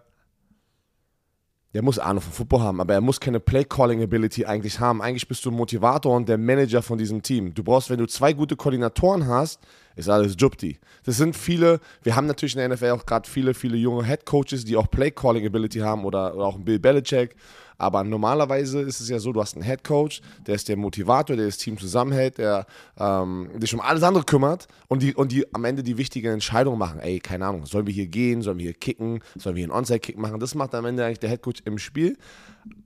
[1.74, 5.02] der muss Ahnung von Football haben, aber er muss keine Play-Calling-Ability eigentlich haben.
[5.02, 7.52] Eigentlich bist du ein Motivator und der Manager von diesem Team.
[7.52, 9.60] Du brauchst, wenn du zwei gute Koordinatoren hast,
[9.94, 10.78] ist alles Jupti.
[11.04, 14.24] Das sind viele, wir haben natürlich in der NFL auch gerade viele, viele junge Head
[14.24, 17.36] Coaches, die auch Play-Calling-Ability haben oder, oder auch Bill Belichick.
[17.78, 21.36] Aber normalerweise ist es ja so, du hast einen Head Coach, der ist der Motivator,
[21.36, 22.66] der das Team zusammenhält, der
[22.98, 26.78] ähm, sich um alles andere kümmert und die, und die am Ende die wichtigen Entscheidungen
[26.78, 26.98] machen.
[26.98, 29.78] Ey, keine Ahnung, sollen wir hier gehen, sollen wir hier kicken, sollen wir hier einen
[29.78, 30.40] Onside-Kick machen?
[30.40, 32.18] Das macht am Ende eigentlich der Head Coach im Spiel.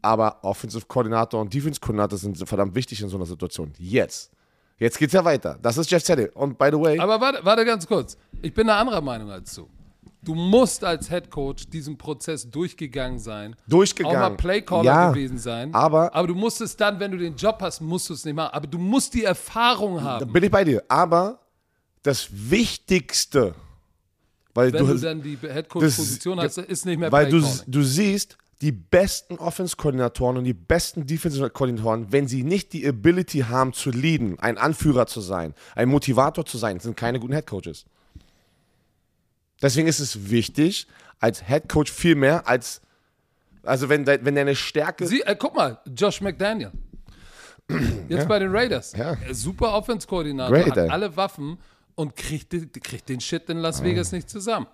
[0.02, 3.72] Aber Offensive Koordinator und Defense Koordinator sind verdammt wichtig in so einer Situation.
[3.78, 4.31] Jetzt.
[4.78, 5.59] Jetzt geht's ja weiter.
[5.62, 6.31] Das ist Jeff Saturday.
[6.35, 8.16] Und by the way, Aber warte, warte ganz kurz.
[8.42, 9.68] Ich bin eine anderer Meinung als du.
[10.24, 13.56] Du musst als Head Coach diesen Prozess durchgegangen sein.
[13.66, 14.16] Durchgegangen.
[14.16, 15.74] Auch mal Playcaller Ja, gewesen sein.
[15.74, 18.35] aber- aber du musst es dann, wenn du den Job hast, musst du es nicht
[18.35, 18.54] machen.
[18.54, 20.32] Aber du musst die Erfahrung da haben.
[20.32, 20.82] bin ich bei dir.
[20.87, 21.40] Aber
[22.04, 23.54] das Wichtigste,
[24.54, 27.82] weil Wenn du, du dann die Head Coach-Position hast, ist nicht mehr weil du, du
[27.82, 33.90] siehst, die besten Offense-Koordinatoren und die besten Defensive-Koordinatoren, wenn sie nicht die Ability haben zu
[33.90, 37.85] leaden, ein Anführer zu sein, ein Motivator zu sein, sind keine guten Head-Coaches.
[39.62, 40.87] Deswegen ist es wichtig,
[41.20, 42.81] als Head-Coach viel mehr als,
[43.62, 46.72] also wenn, de- wenn deine Stärke Sie, äh, guck mal, Josh McDaniel.
[48.09, 48.92] Jetzt bei den Raiders.
[48.96, 49.12] Ja.
[49.12, 51.59] Äh, Super Offense-Koordinator, hat alle Waffen
[51.94, 52.51] und kriegt,
[52.83, 54.66] kriegt den Shit in Las Vegas nicht zusammen.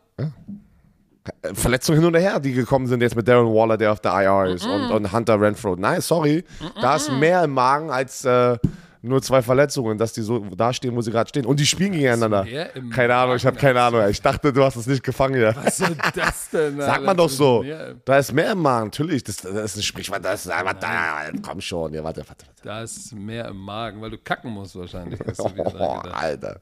[1.52, 4.54] Verletzungen hin und her, die gekommen sind jetzt mit Darren Waller, der auf der IR
[4.54, 5.76] ist, und, und Hunter Renfro.
[5.76, 6.42] Nein, sorry,
[6.80, 8.56] da ist mehr im Magen als äh,
[9.00, 11.46] nur zwei Verletzungen, dass die so da stehen, wo sie gerade stehen.
[11.46, 12.46] Und die spielen gegeneinander.
[12.90, 14.06] Keine Ahnung, ich habe keine Ahnung.
[14.08, 15.54] Ich dachte, du hast es nicht gefangen hier.
[15.56, 16.76] Was soll das denn?
[16.78, 17.00] Sagt Alter?
[17.06, 17.62] man doch so.
[17.62, 19.22] Ja, Da ist mehr im Magen, natürlich.
[19.24, 20.24] Das, das ist ein Sprichwort.
[20.24, 21.30] Das ist einfach da.
[21.42, 21.94] Komm schon.
[21.94, 22.46] Ja, warte, warte.
[22.46, 22.62] warte.
[22.64, 25.20] Da ist mehr im Magen, weil du kacken musst wahrscheinlich.
[25.38, 26.00] Oh.
[26.12, 26.60] Alter.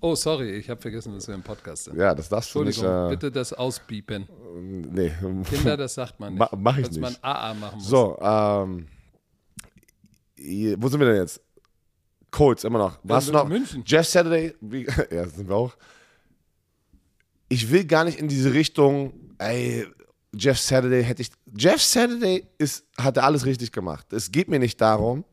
[0.00, 1.96] oh, sorry, ich habe vergessen, dass wir im Podcast sind.
[1.98, 2.76] Ja, das darfst du nicht.
[2.78, 4.28] Entschuldigung, Äh, bitte das auspiepen.
[4.92, 5.12] nee.
[5.48, 6.40] Kinder, das sagt man nicht.
[6.40, 7.24] Ma- mach ich Falls man nicht.
[7.24, 7.88] AA machen muss.
[7.88, 8.86] So, ähm.
[10.78, 11.40] Wo sind wir denn jetzt?
[12.30, 12.98] Colts, immer noch.
[13.02, 13.48] Warst du noch?
[13.48, 13.82] München.
[13.86, 15.74] Jeff Saturday, wie, ja, sind wir auch.
[17.48, 19.86] Ich will gar nicht in diese Richtung, ey,
[20.34, 21.30] Jeff Saturday hätte ich.
[21.56, 24.12] Jeff Saturday ist, hatte alles richtig gemacht.
[24.12, 25.24] Es geht mir nicht darum.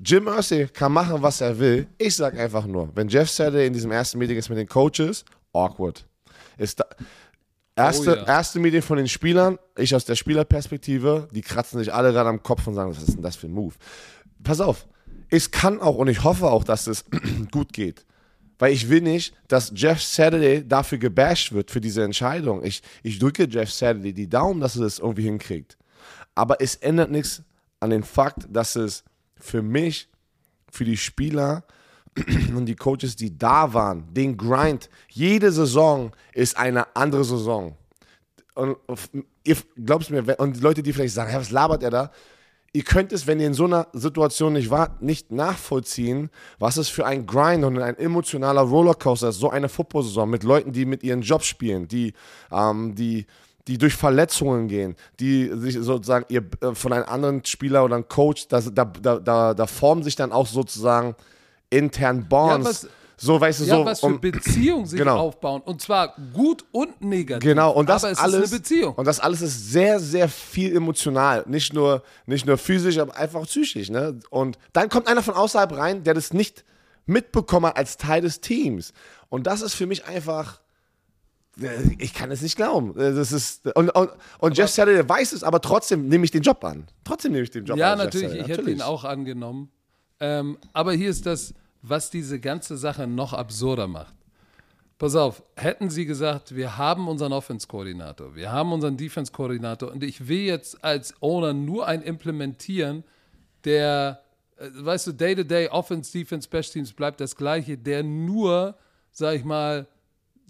[0.00, 1.88] Jim Irsay kann machen, was er will.
[1.98, 5.24] Ich sag einfach nur, wenn Jeff Saturday in diesem ersten Meeting ist mit den Coaches,
[5.52, 6.06] awkward.
[6.56, 6.86] Ist da,
[7.74, 8.24] erste, Oh ja.
[8.24, 12.40] erste Meeting von den Spielern, ich aus der Spielerperspektive, die kratzen sich alle gerade am
[12.42, 13.74] Kopf und sagen, was ist denn das für ein Move?
[14.42, 14.86] Pass auf,
[15.30, 17.04] es kann auch und ich hoffe auch, dass es
[17.50, 18.04] gut geht.
[18.58, 22.64] Weil ich will nicht, dass Jeff Saturday dafür gebasht wird für diese Entscheidung.
[22.64, 25.78] Ich, ich drücke Jeff Saturday die Daumen, dass er das irgendwie hinkriegt.
[26.34, 27.42] Aber es ändert nichts
[27.78, 29.04] an den Fakt, dass es
[29.38, 30.08] für mich,
[30.70, 31.64] für die Spieler
[32.54, 37.76] und die Coaches, die da waren, den Grind, jede Saison ist eine andere Saison.
[38.54, 38.76] Und
[39.44, 42.12] ihr glaubst mir, und Leute, die vielleicht sagen, was labert er da?
[42.72, 46.88] Ihr könnt es, wenn ihr in so einer Situation nicht wart, nicht nachvollziehen, was es
[46.88, 51.02] für ein Grind und ein emotionaler Rollercoaster ist, so eine Football-Saison mit Leuten, die mit
[51.02, 52.12] ihren Jobs spielen, die,
[52.52, 53.26] ähm, die,
[53.66, 58.08] die durch Verletzungen gehen, die sich sozusagen ihr, äh, von einem anderen Spieler oder einem
[58.08, 61.14] Coach, das, da, da, da, da formen sich dann auch sozusagen
[61.70, 62.66] intern Bonds.
[62.68, 62.88] was-
[63.20, 63.84] so, weißt du, Ja, so.
[63.84, 65.18] was für um- Beziehungen sich Genau.
[65.18, 65.60] aufbauen.
[65.62, 67.42] Und zwar gut und negativ.
[67.48, 68.44] Genau, und das aber es alles.
[68.44, 68.94] ist eine Beziehung.
[68.94, 71.44] Und das alles ist sehr, sehr viel emotional.
[71.48, 73.90] Nicht nur, nicht nur physisch, aber einfach psychisch.
[73.90, 74.18] Ne?
[74.30, 76.64] Und dann kommt einer von außerhalb rein, der das nicht
[77.06, 78.92] mitbekommen hat als Teil des Teams.
[79.28, 80.60] Und das ist für mich einfach.
[81.60, 82.96] äh, Ich kann es nicht glauben.
[82.98, 86.42] Äh, Das ist, und und, und Jeff Saturday weiß es, aber trotzdem nehme ich den
[86.42, 86.86] Job an.
[87.04, 87.98] Trotzdem nehme ich den Job ja, an.
[87.98, 89.70] Jeff natürlich, ich hätte ihn auch angenommen.
[90.20, 94.14] Ähm, aber hier ist das, was diese ganze Sache noch absurder macht.
[94.98, 100.26] Pass auf, hätten sie gesagt, wir haben unseren Offense-Koordinator, wir haben unseren Defense-Koordinator und ich
[100.26, 103.04] will jetzt als Owner nur einen implementieren,
[103.64, 104.22] der,
[104.56, 108.76] äh, weißt du, Day-to-Day, Offense, Defense, Special Teams bleibt das gleiche, der nur,
[109.12, 109.86] sag ich mal,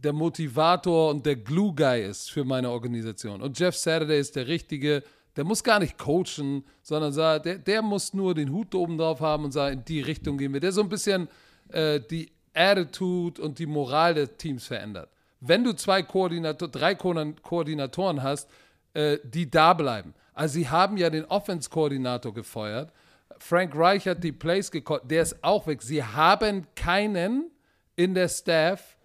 [0.03, 3.43] der Motivator und der Glue-Guy ist für meine Organisation.
[3.43, 5.03] Und Jeff Saturday ist der Richtige,
[5.39, 9.45] der muss gar nicht coachen, sondern der, der muss nur den Hut oben drauf haben
[9.45, 10.59] und sagen, in die Richtung gehen wir.
[10.59, 11.29] Der so ein bisschen
[11.69, 15.09] äh, die Attitude und die Moral des Teams verändert.
[15.39, 18.51] Wenn du zwei Koordinator, drei Ko Koordinatoren hast,
[18.95, 20.13] äh, die da bleiben.
[20.35, 22.93] Also sie haben ja den Offense-Koordinator gefeuert.
[23.39, 25.83] Frank Reich hat die Plays gekocht, der ist auch weg.
[25.83, 27.53] Sie haben keinen
[27.95, 28.97] in der Staff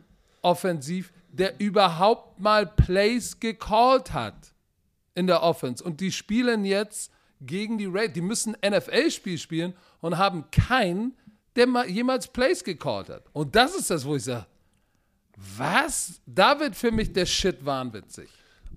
[0.41, 4.52] offensiv, der überhaupt mal Plays gecallt hat
[5.15, 5.84] in der Offense.
[5.84, 8.13] Und die spielen jetzt gegen die Raiders.
[8.13, 11.15] Die müssen NFL-Spiel spielen und haben keinen,
[11.56, 13.23] der mal jemals Plays gecallt hat.
[13.34, 14.45] Und das ist das, wo ich sage,
[15.58, 16.21] was?
[16.26, 18.30] Da wird für mich der Shit wahnwitzig.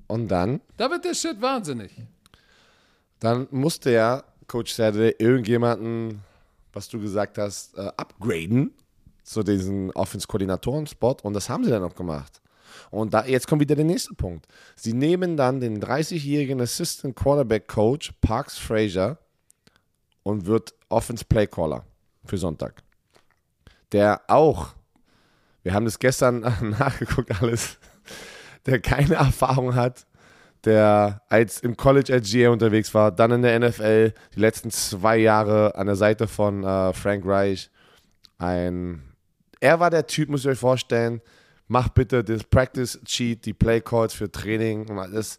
[0.07, 0.61] Und dann?
[0.77, 1.93] Da wird der Shit wahnsinnig.
[3.21, 6.23] Dann musste ja Coach Saturday irgendjemanden,
[6.73, 8.73] was du gesagt hast, äh, upgraden
[9.23, 11.17] zu diesem Offense-Koordinatoren-Spot.
[11.23, 12.41] Und das haben sie dann auch gemacht.
[12.91, 14.47] Und da, jetzt kommt wieder der nächste Punkt.
[14.75, 19.19] Sie nehmen dann den 30-jährigen Assistant Quarterback Coach Parks Frazier
[20.23, 21.85] und wird Offense Play Caller
[22.25, 22.83] für Sonntag.
[23.93, 24.75] Der auch,
[25.63, 26.41] wir haben das gestern
[26.79, 27.79] nachgeguckt alles,
[28.67, 30.07] der keine Erfahrung hat,
[30.65, 35.17] der als im College als GA unterwegs war, dann in der NFL, die letzten zwei
[35.17, 37.71] Jahre an der Seite von äh, Frank Reich.
[38.39, 39.03] Ein,
[39.61, 41.23] er war der Typ, muss ich euch vorstellen,
[41.69, 45.39] mach bitte das Practice Cheat, die Play Calls für Training und alles.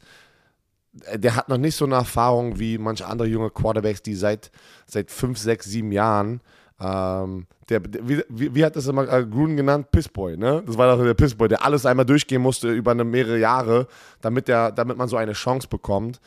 [1.13, 4.51] Der hat noch nicht so eine Erfahrung wie manche andere junge Quarterbacks, die seit,
[4.87, 6.41] seit fünf, sechs, sieben Jahren
[6.79, 9.91] ähm, der, wie, wie, hat das immer äh, Gruden genannt?
[9.91, 10.63] Pissboy, ne?
[10.65, 13.87] Das war doch der Pissboy, der alles einmal durchgehen musste über eine mehrere Jahre,
[14.21, 16.21] damit, der, damit man so eine Chance bekommt.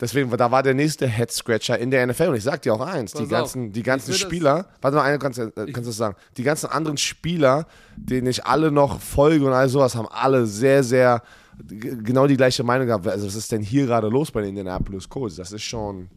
[0.00, 2.28] Deswegen, da war der nächste Head-Scratcher in der NFL.
[2.28, 5.38] Und ich sag dir auch eins, die ganzen, die ganzen Spieler, warte mal, eine kannst,
[5.38, 7.66] äh, kannst du sagen, die ganzen anderen Spieler,
[7.96, 11.22] denen ich alle noch folge und all sowas, haben alle sehr, sehr
[11.68, 13.06] genau die gleiche Meinung gehabt.
[13.06, 15.36] Also, was ist denn hier gerade los bei den Indianapolis Colts?
[15.36, 16.08] Das ist schon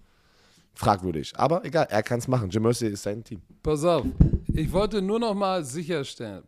[0.73, 1.33] fragwürdig.
[1.35, 2.49] Aber egal, er kann es machen.
[2.49, 3.41] Jim Mercy ist sein Team.
[3.63, 4.05] Pass auf,
[4.53, 6.43] ich wollte nur noch mal sicherstellen,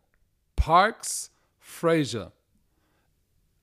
[0.55, 2.31] Parks Frazier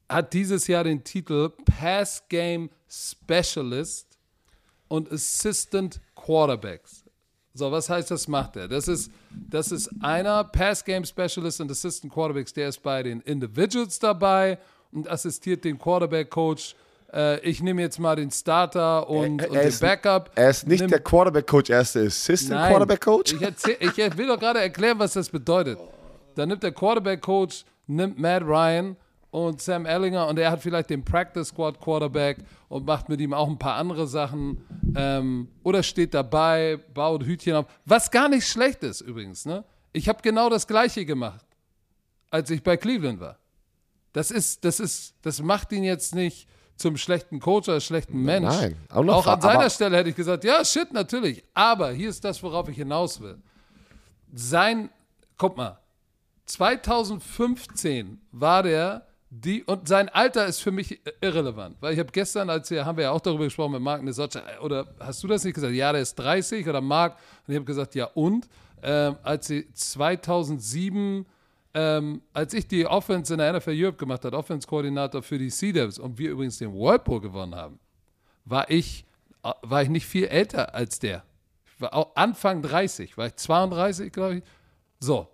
[0.09, 4.19] hat dieses Jahr den Titel Pass Game Specialist
[4.89, 7.05] und Assistant Quarterbacks.
[7.55, 8.67] So, was heißt das macht er?
[8.67, 13.21] Das ist, das ist einer Pass Game Specialist und Assistant Quarterbacks, der ist bei den
[13.21, 14.59] Individuals dabei
[14.93, 16.75] und assistiert den Quarterback Coach
[17.15, 20.31] äh, ich nehme jetzt mal den Starter und, er, er und den Backup.
[20.35, 23.35] Er ist nicht Nimm, der Quarterback-Coach, er ist der Assistant Quarterback-Coach.
[23.35, 25.79] Ich, ich will doch gerade erklären, was das bedeutet.
[26.35, 28.97] Dann nimmt der Quarterback-Coach, nimmt Matt Ryan
[29.35, 33.35] und Sam Ellinger und er hat vielleicht den Practice Squad Quarterback und macht mit ihm
[33.35, 38.47] auch ein paar andere Sachen ähm, oder steht dabei, baut Hütchen auf, was gar nicht
[38.47, 39.45] schlecht ist übrigens.
[39.45, 39.65] Ne?
[39.93, 41.45] Ich habe genau das Gleiche gemacht,
[42.31, 43.41] als ich bei Cleveland war.
[44.13, 48.55] Das ist, das ist, das macht ihn jetzt nicht zum schlechten Coach oder schlechten Mensch.
[48.55, 51.43] Nein, auch, noch auch an seiner Stelle hätte ich gesagt, ja, shit, natürlich.
[51.55, 53.39] Aber hier ist das, worauf ich hinaus will.
[54.33, 54.91] Sein,
[55.37, 55.81] guck mal,
[56.47, 62.51] 2015 war der die, und sein Alter ist für mich irrelevant, weil ich habe gestern,
[62.51, 65.45] als wir, haben wir ja auch darüber gesprochen mit Marc Nesocca, oder hast du das
[65.45, 65.75] nicht gesagt?
[65.75, 67.17] Ja, der ist 30 oder Marc,
[67.47, 68.49] und ich habe gesagt, ja und?
[68.83, 71.27] Ähm, als sie 2007
[71.75, 75.73] ähm, als ich die Offense in der NFL Europe gemacht habe, Offense-Koordinator für die Sea
[75.73, 77.81] Devils und wir übrigens den Whirlpool gewonnen haben,
[78.45, 79.05] war ich,
[79.43, 81.25] äh, war ich nicht viel älter als der.
[81.67, 84.43] Ich war auch Anfang 30, war ich 32, glaube ich.
[85.01, 85.29] So.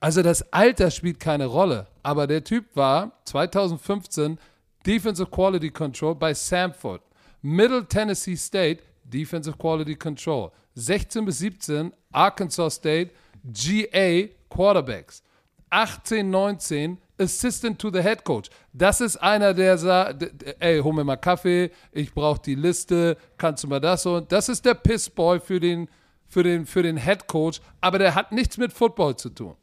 [0.00, 4.38] Also das Alter spielt keine Rolle, aber der Typ war 2015
[4.86, 7.02] Defensive Quality Control bei Samford.
[7.42, 10.50] Middle Tennessee State Defensive Quality Control.
[10.74, 13.10] 16 bis 17 Arkansas State
[13.44, 15.22] GA Quarterbacks.
[15.70, 18.50] 18, 19 Assistant to the Head Coach.
[18.72, 20.30] Das ist einer, der sagt,
[20.60, 24.20] ey, hol mir mal Kaffee, ich brauche die Liste, kannst du mal das so.
[24.20, 25.88] Das ist der Pissboy für den,
[26.28, 29.56] für, den, für den Head Coach, aber der hat nichts mit Football zu tun.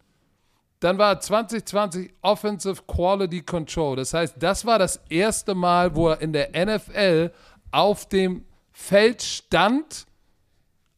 [0.83, 3.95] Dann war 2020 Offensive Quality Control.
[3.95, 7.31] Das heißt, das war das erste Mal, wo er in der NFL
[7.71, 8.43] auf dem
[8.73, 10.05] Feld stand,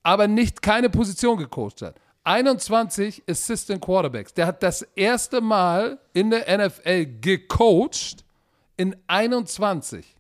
[0.02, 2.00] aber nicht keine Position gecoacht hat.
[2.24, 4.34] 21 Assistant Quarterbacks.
[4.34, 8.26] Der hat das erste Mal in der NFL gecoacht
[8.78, 10.16] in 21.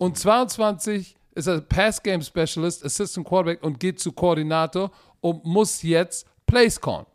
[0.00, 4.90] Und 22 ist er Pass Game Specialist, Assistant Quarterback und geht zu Koordinator
[5.20, 7.06] und muss jetzt Plays callen.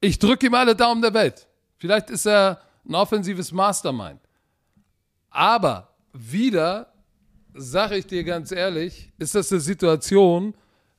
[0.00, 1.46] Ich drücke ihm alle Daumen der Welt.
[1.78, 4.20] Vielleicht ist er ein offensives Mastermind.
[5.30, 6.92] Aber wieder,
[7.54, 10.54] sage ich dir ganz ehrlich, ist das eine Situation,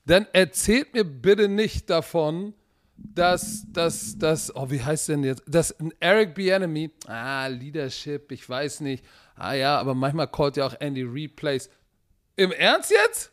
[0.06, 2.54] dann erzählt mir bitte nicht davon,
[2.96, 8.48] dass, dass, dass, oh, wie heißt denn jetzt, dass ein Eric Bienemy, ah, Leadership, ich
[8.48, 9.04] weiß nicht,
[9.36, 11.70] ah ja, aber manchmal callt ja auch Andy Replays.
[12.36, 13.32] Im Ernst jetzt?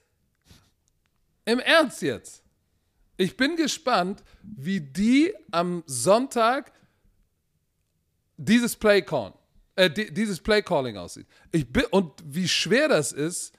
[1.45, 2.43] Im Ernst jetzt?
[3.19, 6.73] Ich bin gespannt, wie die am Sonntag
[8.37, 9.35] dieses Play callen,
[9.75, 11.27] äh, dieses Play Calling aussieht.
[11.53, 13.53] Ich bin, und wie schwer das ist,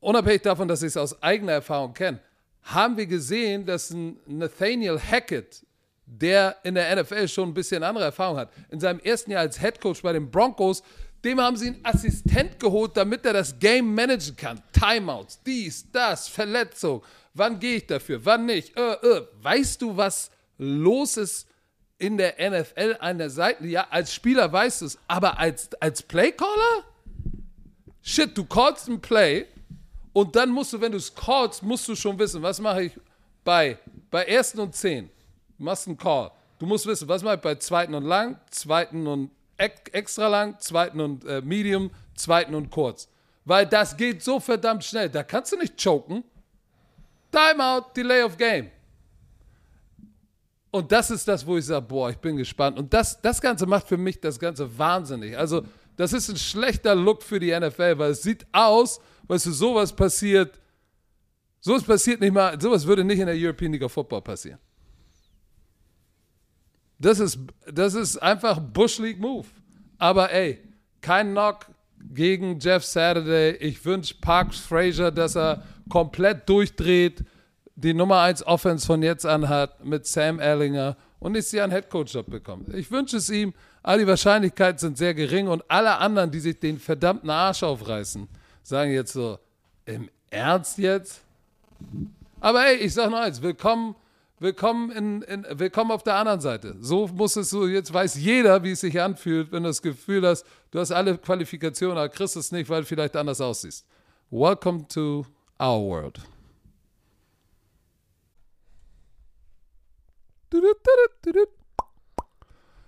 [0.00, 2.20] unabhängig davon, dass ich es aus eigener Erfahrung kenne,
[2.62, 5.64] haben wir gesehen, dass ein Nathaniel Hackett
[6.10, 8.50] der in der NFL schon ein bisschen andere Erfahrung hat.
[8.70, 10.82] In seinem ersten Jahr als Head Coach bei den Broncos,
[11.24, 14.62] dem haben sie einen Assistent geholt, damit er das Game managen kann.
[14.72, 17.02] Timeouts, dies, das, Verletzung.
[17.38, 18.24] Wann gehe ich dafür?
[18.24, 18.76] Wann nicht?
[18.76, 19.26] Äh, äh.
[19.40, 21.48] Weißt du, was los ist
[21.98, 23.66] in der NFL an der Seite?
[23.66, 26.84] Ja, als Spieler weißt du es, aber als, als Playcaller?
[28.02, 29.46] Shit, du callst ein Play
[30.12, 32.92] und dann musst du, wenn du es callst, musst du schon wissen, was mache ich
[33.44, 33.78] bei,
[34.10, 35.08] bei ersten und zehn.
[35.58, 36.30] Du machst einen Call.
[36.58, 41.00] Du musst wissen, was mache ich bei zweiten und lang, zweiten und extra lang, zweiten
[41.00, 43.08] und äh, medium, zweiten und kurz.
[43.44, 45.08] Weil das geht so verdammt schnell.
[45.08, 46.24] Da kannst du nicht choken.
[47.30, 48.70] Timeout, Delay of Game.
[50.70, 52.78] Und das ist das, wo ich sage, boah, ich bin gespannt.
[52.78, 55.36] Und das, das Ganze macht für mich das Ganze wahnsinnig.
[55.36, 55.62] Also,
[55.96, 59.94] das ist ein schlechter Look für die NFL, weil es sieht aus, weißt du, sowas
[59.94, 60.60] passiert,
[61.60, 64.58] sowas passiert nicht mal, sowas würde nicht in der European League of Football passieren.
[66.98, 67.38] Das ist,
[67.72, 69.46] das ist einfach Bush League Move.
[69.98, 70.62] Aber ey,
[71.00, 71.66] kein Knock
[72.00, 73.56] gegen Jeff Saturday.
[73.56, 77.24] Ich wünsche Parks Frazier, dass er komplett durchdreht,
[77.76, 81.72] die Nummer 1 Offense von jetzt an hat mit Sam Ellinger und ich sie einen
[81.72, 82.74] Headcoach-Job bekommt.
[82.74, 83.54] Ich wünsche es ihm.
[83.82, 88.28] All die Wahrscheinlichkeiten sind sehr gering und alle anderen, die sich den verdammten Arsch aufreißen,
[88.62, 89.38] sagen jetzt so,
[89.86, 91.22] im Ernst jetzt?
[92.40, 93.94] Aber ey, ich sag noch eins, willkommen
[94.40, 96.76] willkommen, in, in, willkommen auf der anderen Seite.
[96.80, 100.26] So muss es so, jetzt weiß jeder, wie es sich anfühlt, wenn du das Gefühl
[100.26, 103.84] hast, du hast alle Qualifikationen, aber kriegst es nicht, weil du vielleicht anders aussiehst.
[104.30, 105.26] Welcome to
[105.60, 106.20] our world.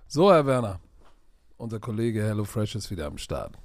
[0.07, 0.81] So, Herr Werner,
[1.57, 3.59] unser Kollege HelloFresh ist wieder am Start.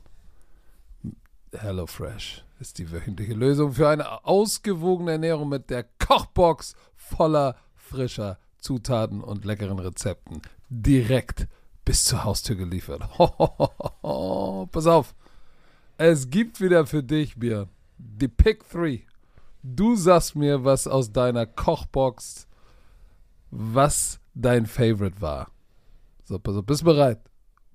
[1.54, 9.22] HelloFresh ist die wöchentliche Lösung für eine ausgewogene Ernährung mit der Kochbox voller frischer Zutaten
[9.22, 11.48] und leckeren Rezepten direkt
[11.86, 13.02] bis zur Haustür geliefert.
[14.72, 15.16] Pass auf,
[15.98, 19.06] es gibt wieder für dich, Bier, die Pick 3.
[19.64, 22.48] Du sagst mir, was aus deiner Kochbox,
[23.52, 25.50] was dein Favorite war.
[26.24, 27.20] So, pass auf, bist du bereit?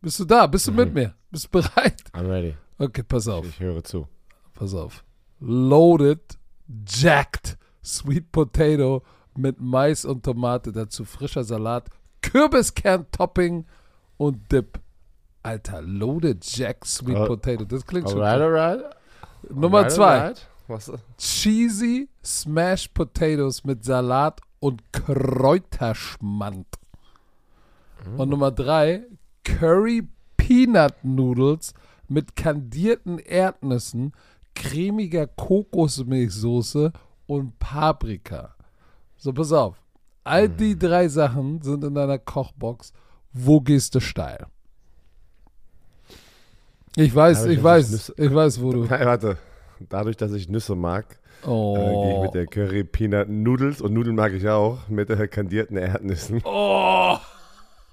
[0.00, 0.46] Bist du da?
[0.46, 0.76] Bist du mhm.
[0.76, 1.14] mit mir?
[1.30, 2.02] Bist du bereit?
[2.12, 2.54] I'm ready.
[2.78, 3.46] Okay, pass auf.
[3.46, 4.08] Ich höre zu.
[4.54, 5.04] Pass auf.
[5.40, 6.38] Loaded,
[6.86, 9.02] jacked, sweet potato
[9.36, 11.88] mit Mais und Tomate, dazu frischer Salat,
[12.22, 13.66] Kürbiskern-Topping
[14.16, 14.80] und Dip.
[15.42, 17.64] Alter, Loaded Jack Sweet uh, Potato.
[17.64, 18.20] Das klingt schon.
[18.20, 18.96] Alright, alright.
[19.48, 20.34] Nummer zwei.
[20.68, 20.92] Was?
[21.18, 26.66] Cheesy Smashed Potatoes mit Salat und Kräuterschmand.
[28.04, 28.20] Mm.
[28.20, 29.04] Und Nummer drei,
[29.44, 31.74] Curry Peanut Noodles
[32.08, 34.12] mit kandierten Erdnüssen,
[34.54, 36.92] cremiger Kokosmilchsoße
[37.26, 38.54] und Paprika.
[39.16, 39.80] So, pass auf.
[40.24, 40.56] All mhm.
[40.56, 42.92] die drei Sachen sind in deiner Kochbox.
[43.32, 44.46] Wo gehst du steil?
[46.96, 48.84] Ich weiß, ich, ich weiß, Nüsse, ich weiß, wo du.
[48.90, 49.38] Nein, warte.
[49.88, 51.76] Dadurch, dass ich Nüsse mag, oh.
[51.76, 55.28] äh, gehe ich mit der Curry Peanut Noodles und Nudeln mag ich auch mit der
[55.28, 56.42] kandierten Erdnüssen.
[56.52, 57.16] Oh!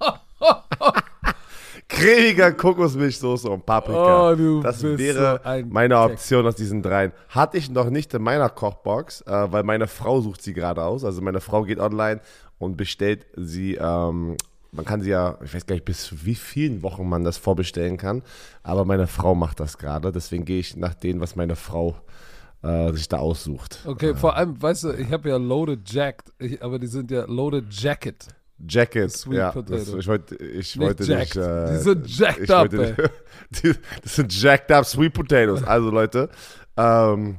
[1.88, 4.32] cremiger Kokosmilchsoße und Paprika.
[4.32, 7.12] Oh, das wäre so meine Option aus diesen dreien.
[7.30, 11.04] Hatte ich noch nicht in meiner Kochbox, äh, weil meine Frau sucht sie gerade aus.
[11.04, 12.20] Also meine Frau geht online
[12.58, 13.74] und bestellt sie.
[13.74, 14.36] Ähm,
[14.72, 17.96] man kann sie ja, ich weiß gar nicht, bis wie vielen Wochen man das vorbestellen
[17.96, 18.22] kann.
[18.62, 20.12] Aber meine Frau macht das gerade.
[20.12, 21.96] Deswegen gehe ich nach dem, was meine Frau
[22.62, 23.80] äh, sich da aussucht.
[23.86, 24.14] Okay, äh.
[24.14, 27.66] vor allem, weißt du, ich habe ja Loaded Jacked, ich, aber die sind ja Loaded
[27.70, 28.26] Jacket.
[28.66, 29.12] Jacket.
[29.12, 29.52] Sweet ja.
[29.52, 31.36] Das, ich wollte, ich nicht wollte jacked.
[31.36, 31.46] nicht.
[31.46, 32.94] Äh, die sind jacked up, ey.
[33.50, 35.62] Die, das sind jacked up Sweet Potatoes.
[35.62, 36.28] Also Leute,
[36.76, 37.36] ähm,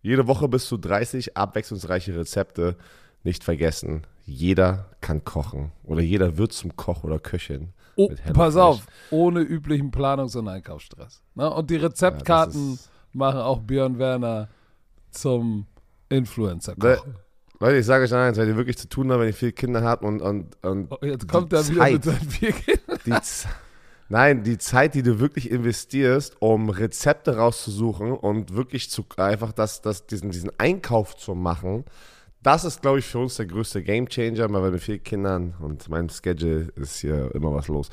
[0.00, 2.76] jede Woche bis zu 30 abwechslungsreiche Rezepte.
[3.22, 7.72] Nicht vergessen, jeder kann kochen oder jeder wird zum Koch oder Köchin.
[7.96, 11.22] Oh, pass auf, ohne üblichen Planungs- und Einkaufsstress.
[11.34, 11.48] Ne?
[11.48, 12.78] Und die Rezeptkarten ja,
[13.12, 14.48] machen auch Björn Werner
[15.10, 15.66] zum
[16.08, 17.06] Influencer-Koch.
[17.60, 19.82] Leute, ich sage euch eins, wenn ihr wirklich zu tun habt, wenn ihr viele Kinder
[19.82, 22.98] habt und, und, und oh, Jetzt kommt er wieder mit seinen vier Kindern.
[23.06, 23.12] Die
[24.08, 29.80] Nein, die Zeit, die du wirklich investierst, um Rezepte rauszusuchen und wirklich zu, einfach das,
[29.80, 31.84] das, diesen, diesen Einkauf zu machen,
[32.44, 36.10] das ist, glaube ich, für uns der größte Gamechanger, weil mit vier Kindern und meinem
[36.10, 37.88] Schedule ist hier immer was los.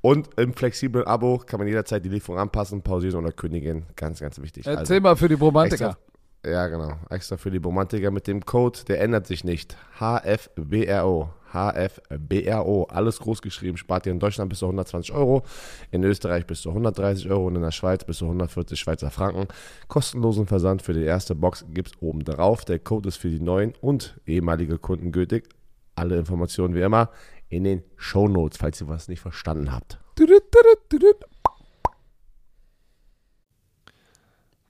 [0.00, 3.86] Und im flexiblen Abo kann man jederzeit die Lieferung anpassen, pausieren oder kündigen.
[3.96, 4.64] Ganz, ganz wichtig.
[4.64, 5.90] Erzähl also, mal für die Romantiker.
[5.90, 5.98] Extra,
[6.46, 6.92] ja, genau.
[7.10, 9.76] Extra für die Romantiker mit dem Code, der ändert sich nicht.
[9.98, 11.30] HFBRO.
[11.52, 12.84] HFBRO.
[12.84, 13.76] Alles groß geschrieben.
[13.76, 15.42] Spart ihr in Deutschland bis zu 120 Euro,
[15.90, 19.48] in Österreich bis zu 130 Euro und in der Schweiz bis zu 140 Schweizer Franken.
[19.88, 22.64] Kostenlosen Versand für die erste Box gibt es oben drauf.
[22.64, 25.48] Der Code ist für die neuen und ehemalige Kunden gültig.
[25.94, 27.10] Alle Informationen wie immer
[27.48, 29.98] in den Show Notes, falls ihr was nicht verstanden habt.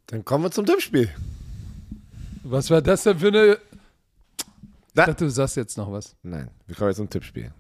[0.07, 1.11] Dann kommen wir zum Tippspiel.
[2.49, 3.53] Was war das denn für eine.
[3.55, 3.59] Ich
[4.95, 6.15] Da- dachte, du sagst jetzt noch was.
[6.23, 7.53] Nein, wir kommen jetzt zum Tippspiel.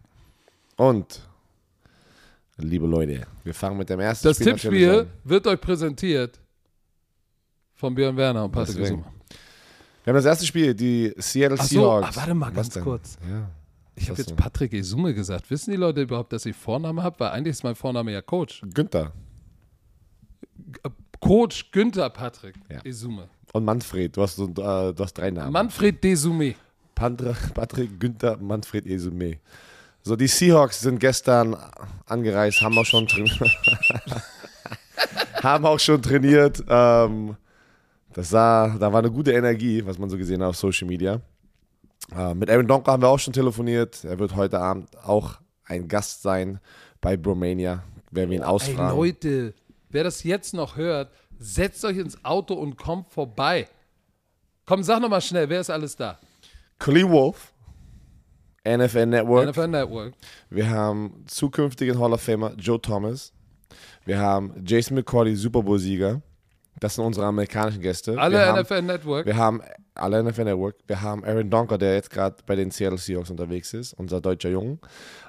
[0.76, 1.20] Und,
[2.56, 6.40] liebe Leute, wir fangen mit dem ersten Das Spiel natürlich Tippspiel wird euch präsentiert
[7.74, 9.04] von Björn Werner und Patrick Deswegen.
[10.04, 12.08] Wir haben das erste Spiel, die Seattle Ach so, Seahawks.
[12.08, 13.18] ah, warte mal ganz kurz.
[13.28, 13.50] Ja.
[13.96, 14.36] Ich habe jetzt?
[14.36, 15.50] Patrick Esume gesagt.
[15.50, 17.18] Wissen die Leute überhaupt, dass ich Vorname habe?
[17.20, 18.62] Weil eigentlich ist mein Vorname ja Coach.
[18.72, 19.12] Günther
[21.20, 22.80] Coach Günther Patrick Ja.
[22.84, 23.28] Esume.
[23.56, 24.16] Und Manfred.
[24.16, 25.52] Du hast, so, äh, du hast drei Namen.
[25.52, 26.54] Manfred Desume.
[26.94, 29.38] Pandra, Patrick, Günther, Manfred Esume.
[30.02, 31.56] So, die Seahawks sind gestern
[32.06, 33.28] angereist, haben auch schon, train
[35.42, 36.62] haben auch schon trainiert.
[36.68, 37.36] Ähm,
[38.12, 41.20] das sah, da war eine gute Energie, was man so gesehen hat auf Social Media.
[42.16, 44.04] Äh, mit Aaron Donker haben wir auch schon telefoniert.
[44.04, 46.60] Er wird heute Abend auch ein Gast sein
[47.00, 47.82] bei Bromania.
[48.10, 48.96] Werden wir ihn Ey ausfragen.
[48.96, 49.54] Leute,
[49.90, 53.68] wer das jetzt noch hört, setzt euch ins Auto und kommt vorbei.
[54.64, 56.18] Komm, sag noch mal schnell, wer ist alles da?
[56.78, 57.52] Colleen Wolf,
[58.66, 59.48] NFL Network.
[59.50, 60.14] NFL Network.
[60.50, 63.32] Wir haben zukünftigen Hall of Famer Joe Thomas.
[64.04, 66.20] Wir haben Jason McCordy, Super Bowl-Sieger.
[66.78, 68.18] Das sind unsere amerikanischen Gäste.
[68.18, 69.26] Alle wir haben, NFL Network.
[69.26, 69.62] Wir haben
[69.98, 70.76] alle NFL Network.
[70.86, 74.50] Wir haben Aaron Donker, der jetzt gerade bei den Seattle Seahawks unterwegs ist, unser deutscher
[74.50, 74.78] Junge.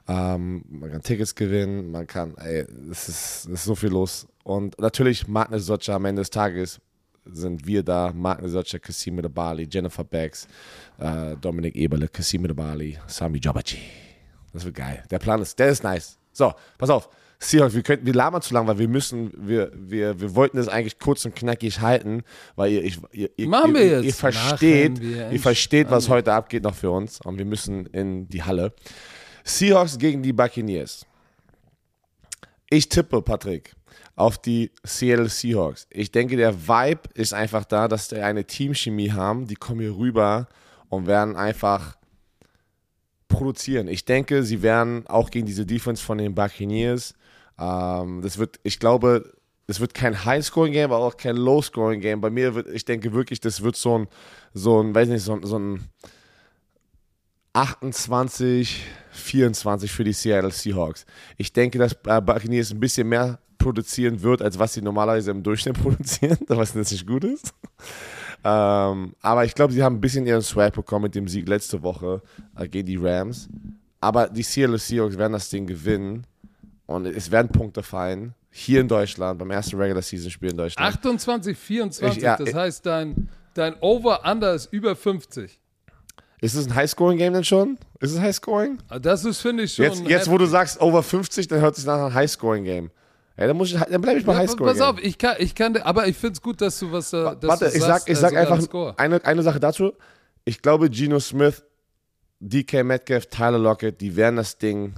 [0.07, 4.27] Ähm, man kann Tickets gewinnen, man kann, ey, es ist, es ist so viel los.
[4.43, 6.79] Und natürlich Magnus Socha am Ende des Tages
[7.25, 8.11] sind wir da.
[8.13, 10.47] Magnus Socha, Kasim Bali, Jennifer Becks,
[10.99, 13.79] äh, Dominik Eberle, Kasim Bali, Sami Jobachi.
[14.53, 15.03] Das wird geil.
[15.11, 16.17] Der Plan ist, der ist nice.
[16.31, 17.09] So, pass auf.
[17.39, 20.67] Seahawks, wir, könnten, wir labern zu lang, weil wir müssen, wir, wir, wir wollten das
[20.67, 22.23] eigentlich kurz und knackig halten,
[22.55, 24.05] weil ihr, ich, ihr, ihr, Machen ihr, wir jetzt.
[24.05, 28.43] ihr versteht, ihr versteht, was heute abgeht noch für uns und wir müssen in die
[28.43, 28.73] Halle.
[29.43, 31.05] Seahawks gegen die Buccaneers.
[32.69, 33.75] Ich tippe, Patrick,
[34.15, 35.87] auf die Seattle Seahawks.
[35.91, 39.47] Ich denke, der Vibe ist einfach da, dass die eine Teamchemie haben.
[39.47, 40.47] Die kommen hier rüber
[40.89, 41.97] und werden einfach
[43.27, 43.87] produzieren.
[43.87, 47.13] Ich denke, sie werden auch gegen diese Defense von den Buccaneers,
[47.59, 49.33] ähm, das wird, ich glaube,
[49.67, 52.21] es wird kein High-Scoring-Game, aber auch kein Low-Scoring-Game.
[52.21, 54.07] Bei mir wird, ich denke wirklich, das wird so ein,
[54.53, 55.89] so ein, weiß nicht, so so ein
[57.53, 61.05] 28, 24 für die Seattle Seahawks.
[61.37, 65.43] Ich denke, dass äh, Buccaneers ein bisschen mehr produzieren wird, als was sie normalerweise im
[65.43, 67.53] Durchschnitt produzieren, was nicht gut ist.
[68.43, 71.81] Ähm, aber ich glaube, sie haben ein bisschen ihren Swag bekommen mit dem Sieg letzte
[71.81, 72.21] Woche
[72.55, 73.49] äh, gegen die Rams.
[73.99, 76.27] Aber die Seattle Seahawks werden das Ding gewinnen
[76.87, 78.33] und es werden Punkte fallen.
[78.49, 80.87] Hier in Deutschland, beim ersten Regular Season Spiel in Deutschland.
[80.95, 82.17] 28, 24.
[82.17, 85.59] Ich- ja, das ich- heißt, dein, dein Over-Under ist über 50.
[86.41, 87.77] Ist es ein Highscoring-Game denn schon?
[87.99, 88.77] Ist es Highscoring?
[88.89, 89.85] Ah, Das ist, finde ich, schon.
[89.85, 92.89] Jetzt, jetzt, wo du sagst over 50, dann hört sich nach einem Highscoring-Game.
[93.37, 94.73] Ja, dann, muss ich, dann bleibe ich bei Ja, Highscoring.
[94.73, 97.35] pass auf, ich kann, ich kann, aber ich finde es gut, dass du was da.
[97.35, 99.93] dass Warte, ich sagst, sag, ich äh, sag sogar einfach eine, eine Sache dazu.
[100.45, 101.63] Ich glaube, Geno Smith,
[102.39, 104.93] DK Metcalf, Tyler Lockett, die werden das Ding,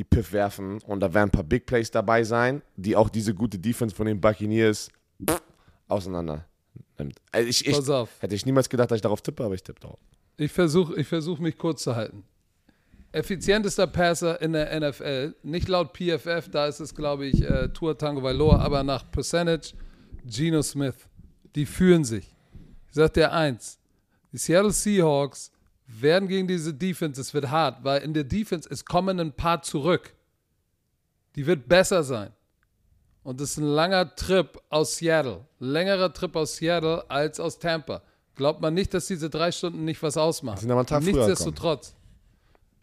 [0.00, 3.34] die Piff werfen und da werden ein paar Big Plays dabei sein, die auch diese
[3.34, 4.88] gute Defense von den Buccaneers
[5.88, 6.46] auseinander
[6.98, 7.20] nimmt.
[7.30, 8.08] Also ich, ich, Pass auf.
[8.18, 9.98] hätte ich niemals gedacht, dass ich darauf tippe, aber ich tippe drauf.
[10.38, 12.24] Ich versuche ich versuch mich kurz zu halten.
[13.12, 17.92] Effizientester Passer in der NFL, nicht laut PFF, da ist es, glaube ich, äh, Tua
[17.92, 19.74] Tango Valoa, aber nach Percentage
[20.24, 20.94] Geno Smith.
[21.54, 22.34] Die fühlen sich.
[22.88, 23.78] Ich sag dir eins:
[24.32, 25.52] Die Seattle Seahawks
[25.98, 29.62] werden gegen diese Defense, es wird hart, weil in der Defense, es kommen ein paar
[29.62, 30.14] zurück.
[31.36, 32.32] Die wird besser sein.
[33.22, 35.46] Und das ist ein langer Trip aus Seattle.
[35.58, 38.02] Längerer Trip aus Seattle als aus Tampa.
[38.34, 40.58] Glaubt man nicht, dass diese drei Stunden nicht was ausmachen.
[40.58, 41.94] sind aber Tag Nichtsdestotrotz.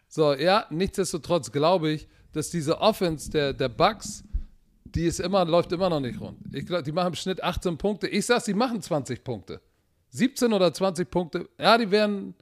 [0.08, 4.22] So, ja, nichtsdestotrotz glaube ich, dass diese Offense der, der Bucks,
[4.84, 6.38] die ist immer, läuft immer noch nicht rund.
[6.52, 8.06] Ich glaube, die machen im Schnitt 18 Punkte.
[8.08, 9.60] Ich sag, sie machen 20 Punkte.
[10.10, 11.48] 17 oder 20 Punkte.
[11.58, 12.34] Ja, die werden,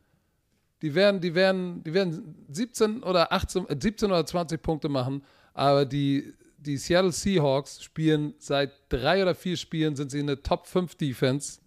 [0.82, 5.22] die werden, die werden, die werden 17 oder 18, äh, 17 oder 20 Punkte machen,
[5.54, 10.42] aber die, die Seattle Seahawks spielen seit drei oder vier Spielen sind sie in der
[10.42, 11.60] Top 5 Defense.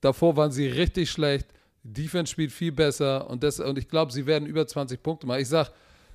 [0.00, 1.48] Davor waren sie richtig schlecht.
[1.82, 5.26] Die Defense spielt viel besser und, das, und ich glaube, sie werden über 20 Punkte
[5.26, 5.40] machen.
[5.40, 5.70] Ich sage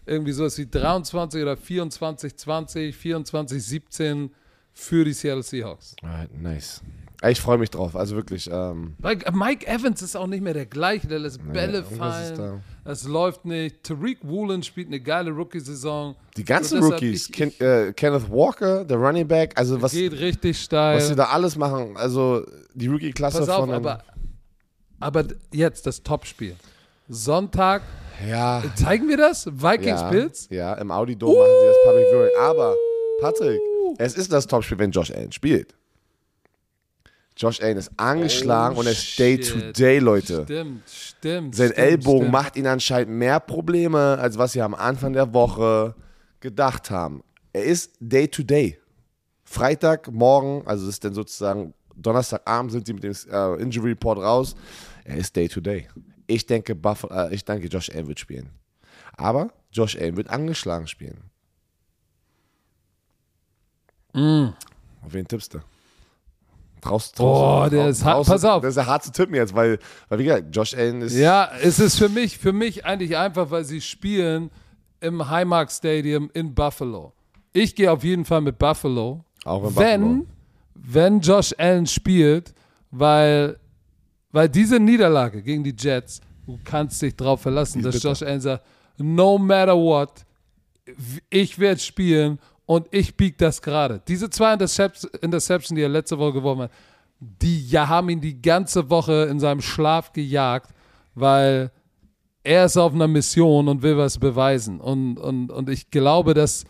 [0.05, 4.31] irgendwie so wie 23 oder 24, 20, 24, 17
[4.73, 5.95] für die Seattle Seahawks.
[6.01, 6.81] Alright, nice.
[7.29, 8.49] Ich freue mich drauf, also wirklich.
[8.51, 12.37] Ähm, Weil Mike Evans ist auch nicht mehr der gleiche, der lässt Bälle irgendwas ist
[12.37, 12.63] fallen.
[12.85, 13.81] Es läuft nicht.
[13.83, 16.15] Tariq Woolen spielt eine geile Rookie-Saison.
[16.35, 19.93] die ganzen So, deshalb, Rookies, ich- Ken, äh, Kenneth Walker, der Running Back, also was,
[19.93, 20.97] Geht richtig steil.
[20.97, 24.03] was sie da alles machen, also die Rookie-Klasse von aber,
[24.99, 26.55] aber jetzt das Topspiel.
[27.07, 27.83] Sonntag.
[28.27, 28.63] Ja.
[28.75, 29.45] Zeigen wir das?
[29.47, 30.47] Vikings ja, Bills?
[30.49, 32.29] Ja, im Audi Dome machen sie das Public Viewing.
[32.41, 32.75] Aber,
[33.21, 33.59] Patrick,
[33.97, 35.73] es ist das Topspiel, wenn Josh Allen spielt.
[37.35, 39.17] Josh Allen ist angeschlagen Oh, und er ist.
[39.17, 40.43] Day-to-Day, Leute.
[40.43, 41.55] Stimmt, stimmt.
[41.55, 42.31] Sein stimmt, Ellbogen stimmt.
[42.31, 45.95] macht ihn anscheinend mehr Probleme, als was sie am Anfang der Woche
[46.39, 47.23] gedacht haben.
[47.51, 48.79] Er ist Day-to-Day.
[49.45, 54.55] Freitagmorgen, also ist dann sozusagen Donnerstagabend, sind sie mit dem äh, Injury Report raus.
[55.03, 55.87] Er ist Day-to-Day.
[56.27, 58.49] Ich denke, Buff äh, ich denke, Josh Allen wird spielen.
[59.17, 61.29] Aber Josh Allen wird angeschlagen spielen.
[64.13, 65.59] Auf wen tippst du?
[66.83, 68.27] Traust, traust Boah, der ist hart.
[68.27, 68.61] Pass auf.
[68.61, 69.79] Das ist ja hart zu tippen jetzt, weil,
[70.09, 71.15] weil wie gesagt, Josh Allen ist.
[71.15, 74.51] Ja, es ist für mich, für mich eigentlich einfach, weil sie spielen
[74.99, 77.13] im Highmark Stadium in Buffalo.
[77.53, 79.23] Ich gehe auf jeden Fall mit Buffalo.
[79.45, 80.25] Auch in wenn, Buffalo.
[80.73, 82.53] wenn Josh Allen spielt,
[82.91, 83.57] weil,
[84.31, 88.03] weil diese Niederlage gegen die Jets, du kannst dich darauf verlassen, dass.
[88.03, 88.65] Josh Allen sagt,
[88.97, 90.25] no matter what,
[91.29, 94.01] ich werde spielen und ich bieg das gerade.
[94.07, 96.71] Diese zwei Intercept- Interception, die er letzte Woche geworfen hat,
[97.19, 100.71] die ja, haben ihn die ganze Woche in seinem Schlaf gejagt,
[101.15, 101.71] weil
[102.43, 104.81] er ist auf einer Mission und will was beweisen.
[104.81, 106.65] Und, und, und ich glaube, dass,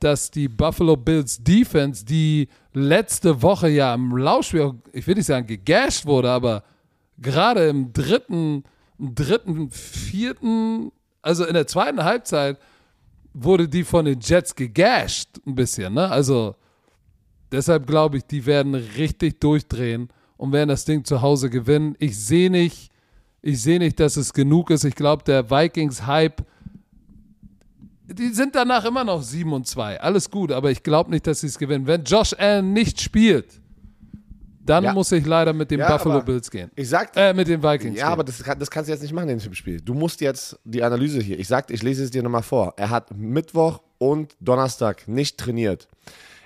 [0.00, 5.46] dass die Buffalo Bills Defense, die letzte Woche ja im Laufspiel, ich will nicht sagen
[5.46, 6.64] gegasht wurde, aber
[7.18, 8.64] gerade im dritten,
[8.98, 10.92] im dritten, vierten,
[11.22, 12.58] also in der zweiten Halbzeit
[13.34, 15.94] wurde die von den Jets gegasht ein bisschen.
[15.94, 16.08] Ne?
[16.08, 16.54] Also
[17.52, 21.96] deshalb glaube ich, die werden richtig durchdrehen und werden das Ding zu Hause gewinnen.
[21.98, 22.90] Ich sehe nicht,
[23.42, 24.84] ich sehe nicht, dass es genug ist.
[24.84, 26.42] Ich glaube, der Vikings-Hype,
[28.06, 30.00] die sind danach immer noch 7 und 2.
[30.00, 31.86] Alles gut, aber ich glaube nicht, dass sie es gewinnen.
[31.86, 33.60] Wenn Josh Allen nicht spielt,
[34.64, 34.92] dann Ja.
[34.92, 36.70] muss ich leider mit den Ja, Buffalo Bills gehen.
[36.74, 37.98] Ich sag Äh, mit den Vikings.
[37.98, 38.12] Ja, gehen.
[38.12, 39.80] aber das, das kannst du jetzt nicht machen in dem Spiel.
[39.80, 41.38] Du musst jetzt die Analyse hier.
[41.38, 42.74] Ich sag, ich lese es dir nochmal vor.
[42.76, 45.88] Er hat Mittwoch und Donnerstag nicht trainiert.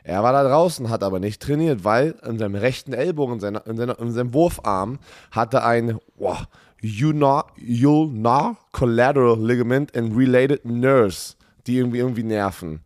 [0.04, 3.66] Er war da draußen, hat aber nicht trainiert, weil in seinem rechten Ellbogen, in, seiner,
[3.66, 4.98] in, seiner, in seinem Wurfarm,
[5.30, 6.44] hatte ein wow,
[6.82, 12.80] ulnar, ulnar collateral ligament and related nerves, die irgendwie irgendwie nerven.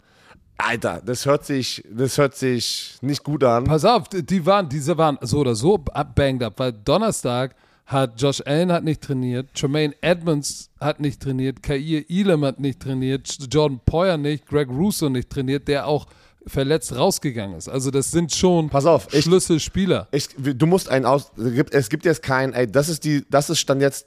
[0.59, 3.65] Alter, das hört sich, das hört sich nicht gut an.
[3.65, 7.55] Pass auf, die- waren, diese waren so oder so banged up, weil Donnerstag
[7.87, 12.81] hat Josh Allen hat nicht trainiert, Tremaine Edmonds hat nicht trainiert, Kair Elam hat nicht
[12.81, 16.07] trainiert, Jordan Poyer nicht, Greg Russo nicht trainiert, der auch
[16.47, 17.69] verletzt rausgegangen ist.
[17.69, 20.09] Also das sind schon Pass auf, ich- Schlüsselspieler.
[20.13, 21.33] Ich, du musst einen aus.
[21.37, 24.07] Es gibt, es gibt jetzt keinen, ey, das ist die, das ist stand jetzt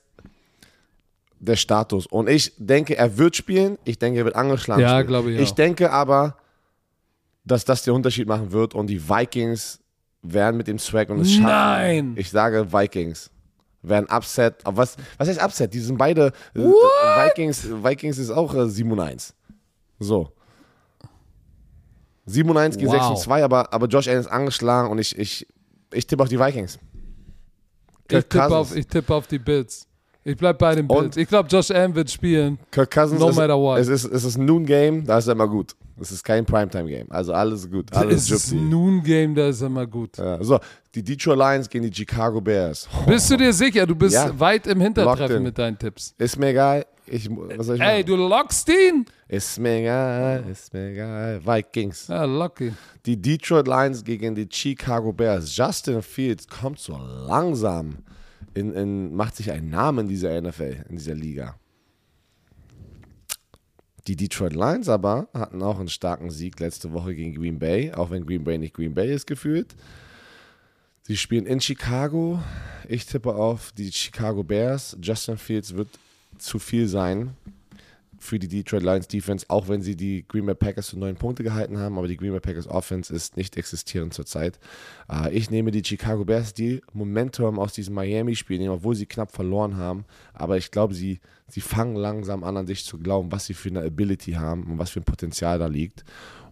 [1.39, 2.05] der Status.
[2.07, 3.77] Und ich denke, er wird spielen.
[3.83, 4.81] Ich denke, er wird angeschlagen.
[4.81, 5.07] Ja, spielen.
[5.07, 5.55] glaube ich Ich auch.
[5.55, 6.37] denke aber,
[7.43, 9.79] dass das den Unterschied machen wird und die Vikings
[10.23, 11.43] werden mit dem Swag und es schaffen.
[11.45, 12.13] Nein!
[12.17, 13.29] Ich sage Vikings.
[13.83, 14.55] Werden Upset.
[14.65, 15.71] Aber was, was heißt Upset?
[15.73, 16.31] Die sind beide.
[16.55, 19.35] äh, Vikings, Vikings ist auch äh, 7 und 1.
[19.99, 20.31] So.
[22.25, 22.95] 7 und 1 gegen Wow.
[22.95, 25.45] 6 und 2, aber, aber Josh Allen ist angeschlagen und ich, ich,
[25.93, 26.79] ich tippe auf die Vikings.
[28.09, 29.87] Ich tippe, auf, ich tippe auf die Bills.
[30.27, 31.17] Ich bleib bei den Und- Bills.
[31.17, 32.57] Ich glaube, Josh Allen wird spielen.
[32.71, 33.77] Kirk Cousins No ist, matter what.
[33.77, 35.75] Es ist, es ist ein Noon-Game, da ist er immer gut.
[36.01, 37.05] Es ist kein Primetime-Game.
[37.11, 37.93] Also alles gut.
[37.93, 38.55] Alles Es ist Gypsy.
[38.57, 40.17] ein Noon-Game, da ist immer gut.
[40.17, 40.59] Ja, so,
[40.95, 42.89] die Detroit Lions gegen die Chicago Bears.
[43.05, 43.85] Bist du dir sicher?
[43.85, 44.37] Du bist Ja.
[44.39, 45.43] weit im Hintertreffen in.
[45.43, 46.15] mit deinen Tipps.
[46.17, 46.85] Ist mir egal.
[47.07, 48.05] Ich, was soll ich Ey, machen?
[48.07, 49.05] du lockst ihn?
[49.27, 51.39] Ist mir egal, ist mir egal.
[51.45, 52.07] Vikings.
[52.07, 52.75] Ja, lock ihn.
[53.05, 55.55] Die Detroit Lions gegen die Chicago Bears.
[55.55, 56.97] Justin Fields kommt so
[57.27, 57.97] langsam,
[58.55, 61.59] in, in, macht sich einen Namen in dieser NFL, in dieser Liga.
[64.07, 68.11] Die Detroit Lions aber hatten auch einen starken Sieg letzte Woche gegen Green Bay, auch
[68.11, 69.75] wenn Green Bay nicht Green Bay ist gefühlt.
[71.03, 72.39] Sie spielen in Chicago.
[72.87, 74.97] Ich tippe auf die Chicago Bears.
[75.01, 75.89] Justin Fields wird
[76.37, 77.35] zu viel sein
[78.19, 81.43] für die Detroit Lions Defense, auch wenn sie die Green Bay Packers zu neun Punkte
[81.43, 84.59] gehalten haben, aber die Green Bay Packers Offense ist nicht existierend zurzeit.
[85.09, 89.31] Äh, ich nehme die Chicago Bears, die Momentum aus diesem Miami-Spiel nehmen, obwohl sie knapp
[89.31, 93.45] verloren haben, aber ich glaube, sie, sie fangen langsam an, an sich zu glauben, was
[93.45, 96.03] sie für eine Ability haben und was für ein Potenzial da liegt.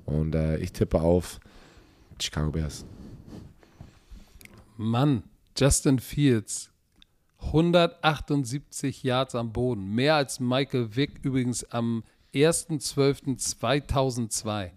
[0.05, 1.39] Und äh, ich tippe auf
[2.19, 2.85] Chicago Bears.
[4.77, 5.23] Mann,
[5.57, 6.72] Justin Fields.
[7.45, 9.93] 178 Yards am Boden.
[9.93, 14.71] Mehr als Michael Vick übrigens am 1.12.2002.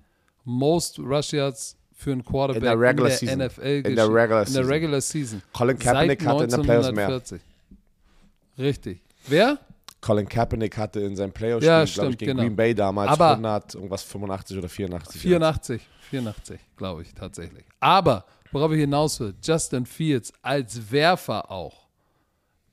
[0.44, 3.38] Most Rush Yards für einen Quarterback In der Regular in Season.
[3.38, 4.08] der NFL In der.
[4.08, 4.64] Regular In der Season.
[4.66, 5.42] Regular Season.
[5.52, 7.06] Colin Kaepernick Seit hatte in der Playoffs mehr.
[7.08, 7.40] 1940.
[8.58, 9.00] Richtig.
[9.28, 9.58] Wer?
[10.00, 12.42] Colin Kaepernick hatte in seinem Playoff-Spiel, Ja, glaube ich, gegen genau.
[12.42, 15.20] Green Bay damals Aber- 100, irgendwas 85 oder 84.
[15.20, 15.82] 84.
[16.10, 17.64] 84, glaube ich tatsächlich.
[17.80, 21.85] Aber, worauf ich hinaus will, Justin Fields als Werfer auch.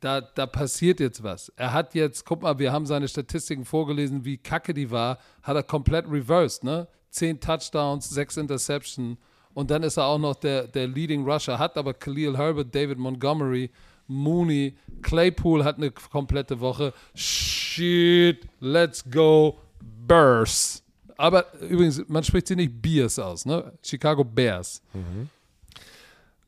[0.03, 1.49] Da, da passiert jetzt was.
[1.55, 5.55] Er hat jetzt, guck mal, wir haben seine Statistiken vorgelesen, wie kacke die war, hat
[5.55, 6.87] er komplett reversed, ne?
[7.09, 9.17] Zehn Touchdowns, sechs Interception
[9.53, 12.97] und dann ist er auch noch der, der Leading Rusher, hat aber Khalil Herbert, David
[12.97, 13.69] Montgomery,
[14.07, 16.93] Mooney, Claypool hat eine komplette Woche.
[17.15, 19.59] Shit, let's go,
[20.07, 20.83] Bears.
[21.17, 23.71] Aber übrigens, man spricht sie nicht Bears aus, ne?
[23.81, 24.81] Chicago Bears.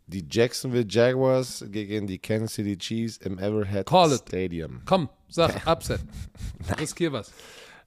[0.08, 4.22] Die Jacksonville Jaguars gegen die Kansas City Chiefs im Everhead Call it.
[4.28, 4.82] Stadium.
[4.86, 5.99] Komm, sag, Upset.
[6.80, 7.32] Riskier was.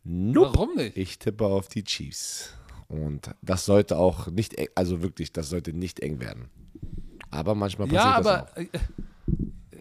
[0.04, 0.50] Nope.
[0.54, 0.96] Warum nicht?
[0.96, 2.54] Ich tippe auf die Chiefs.
[2.88, 6.48] Und das sollte auch nicht, eng, also wirklich, das sollte nicht eng werden.
[7.30, 8.56] Aber manchmal passiert Ja, das aber auch.
[8.56, 8.68] äh,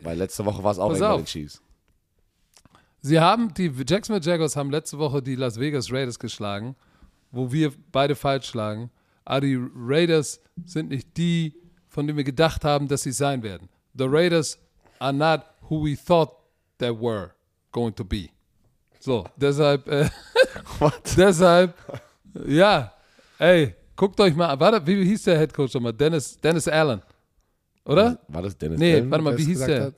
[0.03, 1.61] Weil letzte Woche war es auch eng bei den Chiefs.
[3.01, 6.75] sie haben, die Jacksonville Jaguars haben letzte Woche die Las Vegas Raiders geschlagen,
[7.31, 8.91] wo wir beide falsch schlagen.
[9.25, 11.53] Aber die Raiders sind nicht die,
[11.97, 13.69] von denen wir gedacht haben, dass sie sein werden.
[13.97, 14.59] The Raiders
[14.99, 16.29] are not who we thought
[16.77, 17.31] they were
[17.71, 18.29] going to be.
[18.99, 20.07] So, deshalb, äh,
[20.79, 20.93] What?
[21.17, 21.73] deshalb,
[22.45, 22.93] ja,
[23.39, 24.59] ey, guckt euch mal an.
[24.59, 25.91] Warte, wie hieß der Head Coach nochmal?
[25.91, 27.01] Dennis, Dennis Allen.
[27.83, 28.19] Oder?
[28.27, 29.83] War das Dennis Nee, Allen, warte mal, wie hieß der?
[29.85, 29.93] hat?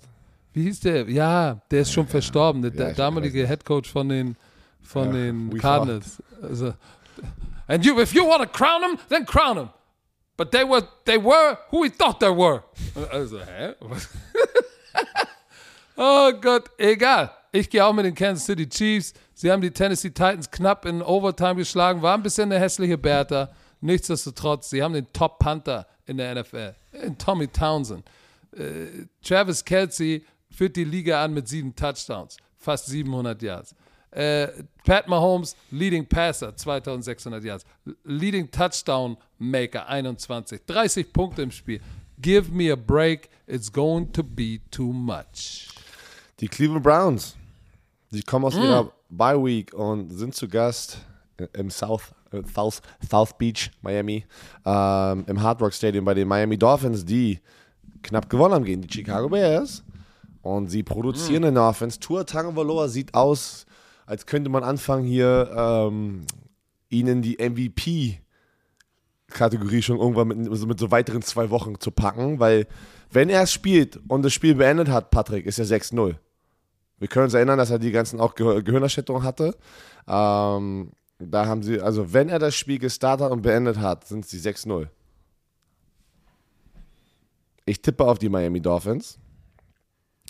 [0.54, 1.10] Wie hieß der?
[1.10, 4.38] Ja, der ist schon verstorben, der, Ja, damalige Head Coach von den,
[4.82, 6.24] von Ja, den Cardinals.
[6.42, 6.74] Also,
[7.68, 9.70] and you, if you want to crown them, then crown them.
[10.40, 12.64] But they were, they were who we thought they were.
[13.12, 13.76] Also, hä?
[13.82, 14.08] Was?
[15.98, 17.30] oh Gott, egal.
[17.52, 19.14] Ich gehe auch mit den Kansas City Chiefs.
[19.34, 23.50] Sie haben die Tennessee Titans knapp in Overtime geschlagen, war ein bisschen eine hässliche Bertha.
[23.82, 28.10] Nichtsdestotrotz, sie haben den Top Panther in der NFL, in Tommy Townsend.
[28.56, 33.76] Äh, Travis Kelsey führt die Liga an mit sieben Touchdowns, fast 700 Yards.
[34.12, 34.48] Äh,
[34.86, 37.64] Pat Mahomes, Leading Passer, 2600 Yards.
[38.04, 40.62] Leading Touchdown Maker, 21.
[40.66, 41.80] 30 Punkte im Spiel.
[42.22, 45.68] Give me a break, it's going to be too much.
[46.40, 47.36] Die Cleveland Browns.
[48.12, 48.48] Die kommen Mm.
[48.48, 50.98] aus ihrer Bye Week und sind zu Gast
[51.54, 54.26] im South, äh, South, South Beach, Miami,
[54.66, 57.40] ähm, im Hard Rock Stadium bei den Miami Dolphins, die
[58.02, 59.84] knapp gewonnen haben gegen die Chicago Bears.
[60.42, 62.00] Und sie produzieren eine Offense.
[62.00, 63.66] Tour Tagovailoa sieht aus,
[64.10, 66.26] als könnte man anfangen, hier ähm,
[66.90, 72.66] ihnen die MVP-Kategorie schon irgendwann mit, so- mit so weiteren zwei Wochen zu packen, weil
[73.12, 76.16] wenn er es spielt und das Spiel beendet hat, Patrick, ist er 6-0.
[76.98, 79.56] Wir können uns erinnern, dass er die ganzen auch Ge Gehirnerschütterungen hatte.
[80.08, 84.40] Ähm, da haben sie, also wenn er das Spiel gestartet und beendet hat, sind sie
[84.40, 84.88] 6-0.
[87.66, 89.20] Ich tippe auf die Miami Dolphins.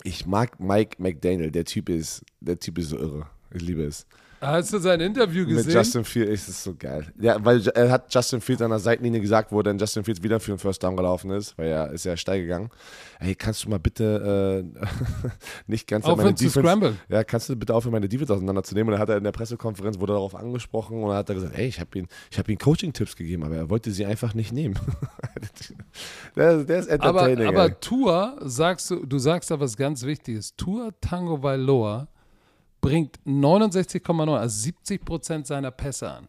[0.02, 3.26] Ich mag Mike McDaniel, der Typ ist, der Typ ist so irre.
[3.52, 4.06] Ich liebe es.
[4.40, 5.74] Hast du sein Interview Mit gesehen?
[5.74, 7.06] Justin Fields ist es so geil.
[7.20, 10.40] Ja, weil er hat Justin Fields an der Seitenlinie gesagt, wo dann Justin Fields wieder
[10.40, 12.70] für den First Down gelaufen ist, weil er ist ja steil gegangen.
[13.18, 15.28] Hey, kannst du mal bitte äh,
[15.66, 16.98] nicht ganz Aufhören zu scramblen.
[17.10, 18.88] Ja, kannst du bitte aufhören, meine Defense auseinanderzunehmen?
[18.88, 21.54] Und dann hat er in der Pressekonferenz wurde darauf angesprochen und dann hat er gesagt,
[21.54, 24.52] hey, ich habe ihm, ich habe ihm Coaching-Tipps gegeben, aber er wollte sie einfach nicht
[24.52, 24.78] nehmen.
[26.36, 27.54] der, der ist aber entertaining.
[27.54, 27.60] ey.
[27.60, 30.56] aber Tour, sagst du, du sagst da was ganz Wichtiges.
[30.56, 32.08] Tour Tango Vailoa
[32.80, 36.28] bringt 69,9, also 70 Prozent seiner Pässe an.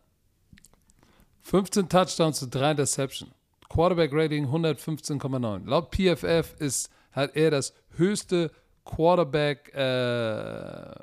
[1.41, 3.31] 15 Touchdowns zu 3 Interception.
[3.69, 5.65] Quarterback Rating 115,9.
[5.65, 8.51] Laut PFF ist, hat er das höchste
[8.83, 10.93] Quarterback äh,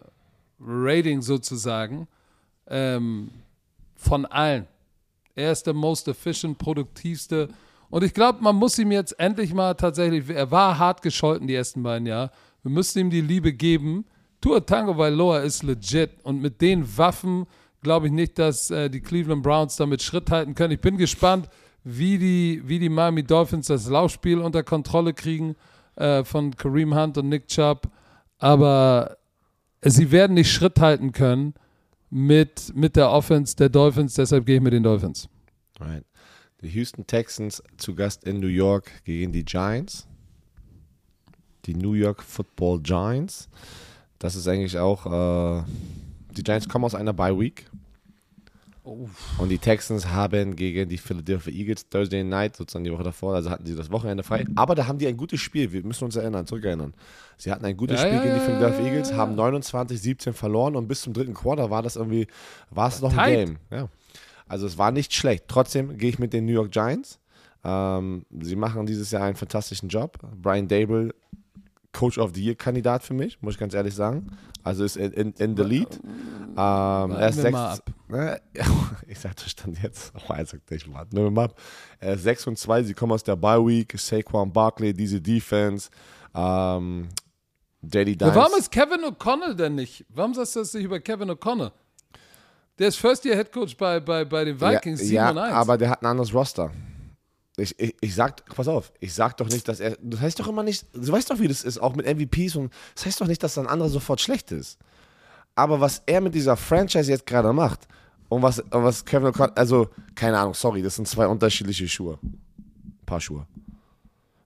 [0.61, 2.09] Rating sozusagen
[2.67, 3.31] ähm,
[3.97, 4.67] von allen.
[5.35, 7.49] Er ist der most efficient, produktivste.
[7.91, 11.55] Und ich glaube, man muss ihm jetzt endlich mal tatsächlich, er war hart gescholten die
[11.55, 12.31] ersten beiden Jahre.
[12.63, 14.05] Wir müssen ihm die Liebe geben.
[14.41, 16.11] Tua Tango Vailoa ist legit.
[16.23, 17.47] Und mit den Waffen
[17.83, 20.75] glaube ich nicht, dass äh, die Cleveland Browns damit Schritt halten können.
[20.75, 21.49] Ich bin gespannt,
[21.85, 25.57] wie die, wie die Miami Dolphins das Laufspiel unter Kontrolle kriegen
[25.97, 27.89] äh, von Kareem Hunt und Nick Chubb.
[28.39, 29.17] Aber
[29.83, 31.55] sie werden nicht Schritt halten können
[32.11, 34.15] mit, mit der Offense der Dolphins.
[34.15, 35.29] Deshalb gehe ich mit den Dolphins.
[35.81, 36.05] Right.
[36.61, 40.09] Die Houston Texans zu Gast in New York gegen die Giants.
[41.67, 43.49] Die New York Football Giants.
[44.19, 45.63] Das ist eigentlich auch, äh,
[46.37, 47.67] die Giants kommen aus einer Bye Week.
[49.37, 53.51] Und die Texans haben gegen die Philadelphia Eagles Thursday Night, sozusagen die Woche davor, also
[53.51, 54.47] hatten sie das Wochenende frei.
[54.55, 56.95] Aber da haben die ein gutes Spiel, wir müssen uns erinnern, zurückerinnern.
[57.37, 60.75] Sie hatten ein gutes Ja, Spiel ja, gegen die Philadelphia ja, Eagles, haben 29-17 verloren
[60.75, 62.29] und bis zum dritten Quarter war das irgendwie,
[62.71, 63.59] war es noch ein.
[63.71, 63.89] Game.
[64.49, 65.45] Also es war nicht schlecht.
[65.49, 67.19] Trotzdem gehe ich mit den New York Giants.
[67.65, 70.19] Ähm, sie machen dieses Jahr einen fantastischen Job.
[70.41, 71.15] Brian Dable,
[71.99, 74.29] Coach of the Year Kandidat für mich, muss ich ganz ehrlich sagen.
[74.63, 75.99] Also ist in, in, in the lead.
[76.57, 77.83] Ähm, er ist sechs.
[78.07, 78.41] Ne?
[79.09, 80.13] Ich sag das stand jetzt.
[80.15, 81.61] Oh, er sagt nicht, warten wir mal ab.
[81.99, 83.93] Er ist 6 und 2, sie kommen aus der Bye Week.
[83.99, 85.91] Saquon Barkley, diese Defense.
[86.37, 87.09] Ähm,
[87.83, 88.35] Daddy Ja, Dimes.
[88.37, 90.07] warum ist Kevin O'Connell denn nicht?
[90.09, 91.73] Warum sagst du das nicht über Kevin O'Connell?
[92.79, 95.53] Der ist First-Year-Headcoach bei, bei, bei den Vikings, 7 ja, und 1.
[95.53, 96.71] aber der hat ein anderes Roster.
[97.59, 100.47] Ich, ich, ich sag, pass auf, ich sag doch nicht, dass er, das heißt doch
[100.49, 103.27] immer nicht, du weißt doch, wie das ist, auch mit MVPs und, das heißt doch
[103.27, 104.79] nicht, dass ein anderer sofort schlecht ist.
[105.55, 107.89] Aber was er mit dieser Franchise jetzt gerade macht
[108.29, 112.19] und was, und was Kevin O'Connell, also, keine Ahnung, sorry, das sind zwei unterschiedliche Schuhe.
[113.07, 113.45] Paar Schuhe.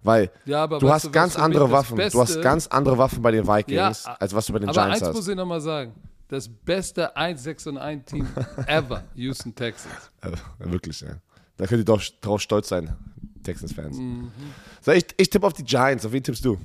[0.03, 3.31] Weil Ja, du hast du, ganz andere Waffen, du hast Beste- ganz andere Waffen bei
[3.31, 5.15] den Vikings, Ja, als was du bei den aber Giants eins hast.
[5.17, 5.93] muss ich nochmal sagen.
[6.29, 8.27] Das beste 1-6 und 1 Team
[8.67, 9.93] ever, Houston Texans.
[10.23, 11.17] Äh, wirklich, ja.
[11.57, 12.97] Da könnt ihr doch drauf stolz sein,
[13.43, 13.97] Texans-Fans.
[13.97, 14.31] Mhm.
[14.81, 16.05] So, ich, ich tippe auf die Giants.
[16.05, 16.59] Auf wen tippst du?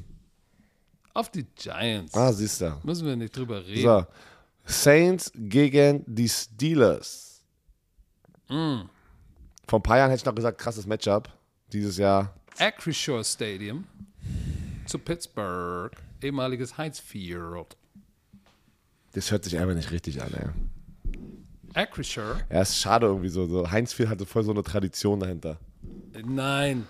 [1.14, 2.14] Auf die Giants.
[2.16, 2.78] Ah, siehst du.
[2.84, 3.82] Müssen wir nicht drüber reden.
[3.82, 4.06] So.
[4.66, 7.42] Saints gegen die Steelers.
[8.50, 8.82] Mm.
[9.68, 11.30] Vor ein paar Jahren hätte ich noch gesagt, krasses Matchup.
[11.72, 12.34] Dieses Jahr.
[12.58, 13.86] Acrisure Stadium
[14.86, 17.76] zu Pittsburgh, ehemaliges Heinz Field.
[19.14, 20.50] Das hört sich einfach nicht richtig an, ey.
[21.78, 22.42] Acrisure?
[22.52, 23.46] Ja, ist schade irgendwie so.
[23.46, 23.70] so.
[23.70, 25.58] Heinzfield hatte voll so eine Tradition dahinter.
[26.26, 26.88] Nein.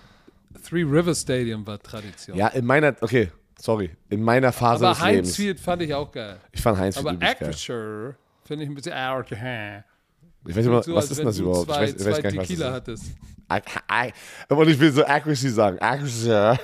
[0.64, 2.38] Three River Stadium war Tradition.
[2.38, 3.30] Ja, in meiner, okay,
[3.60, 5.36] sorry, in meiner Phase aber des Heinz Lebens.
[5.36, 6.38] Field fand ich auch geil.
[6.52, 7.26] Ich fand Heinzfield Aber.
[7.26, 8.16] Acrisure
[8.46, 9.32] finde ich ein bisschen arg.
[9.32, 11.68] Ich weiß nicht mal, So, was ist denn das überhaupt?
[11.70, 13.12] Zwei, ich weiß, ich zwei weiß gar nicht, was Tequila das ist.
[13.50, 14.52] hattest.
[14.52, 15.80] Und ich will so Accuracy sagen.
[15.80, 16.32] Accuracy.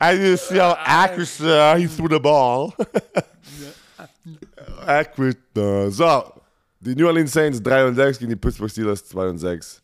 [0.00, 1.44] I just see how accuracy
[1.78, 2.72] he threw the ball.
[4.86, 6.22] Uh, So,
[6.80, 9.82] die New Orleans Saints 3 und 6 gegen die Pittsburgh Steelers 2 und 6.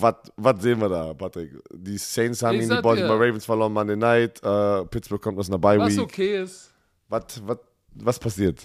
[0.00, 1.52] Was was sehen wir da, Patrick?
[1.72, 4.40] Die Saints haben Ich gegen die Baltimore Ravens verloren Monday Night.
[4.44, 6.00] Uh, Pittsburgh kommt aus einer Bye Was Week.
[6.00, 6.72] okay ist.
[7.08, 7.58] Was, was,
[7.94, 8.60] was passiert?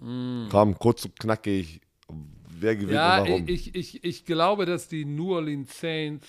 [0.00, 0.46] Mm.
[0.50, 1.80] Komm, kurz und knackig.
[2.60, 3.44] Wer gewinnt Ja, und warum?
[3.48, 6.26] ich, ich, ich glaube, dass die New Orleans Saints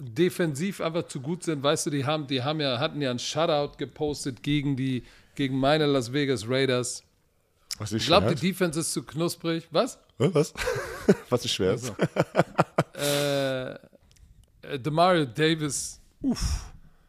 [0.00, 1.62] defensiv einfach zu gut sind.
[1.62, 5.02] Weißt du, die haben, die haben ja, hatten ja einen Shutout gepostet gegen die,
[5.38, 7.04] gegen meine Las Vegas Raiders.
[7.78, 9.68] Was Ich glaube, die Defense ist zu knusprig.
[9.70, 9.96] Was?
[10.18, 10.52] Was?
[11.30, 11.74] Was ist schwer?
[11.74, 11.92] ist?
[12.96, 13.78] Äh, äh,
[14.80, 16.64] Demario Davis, uff,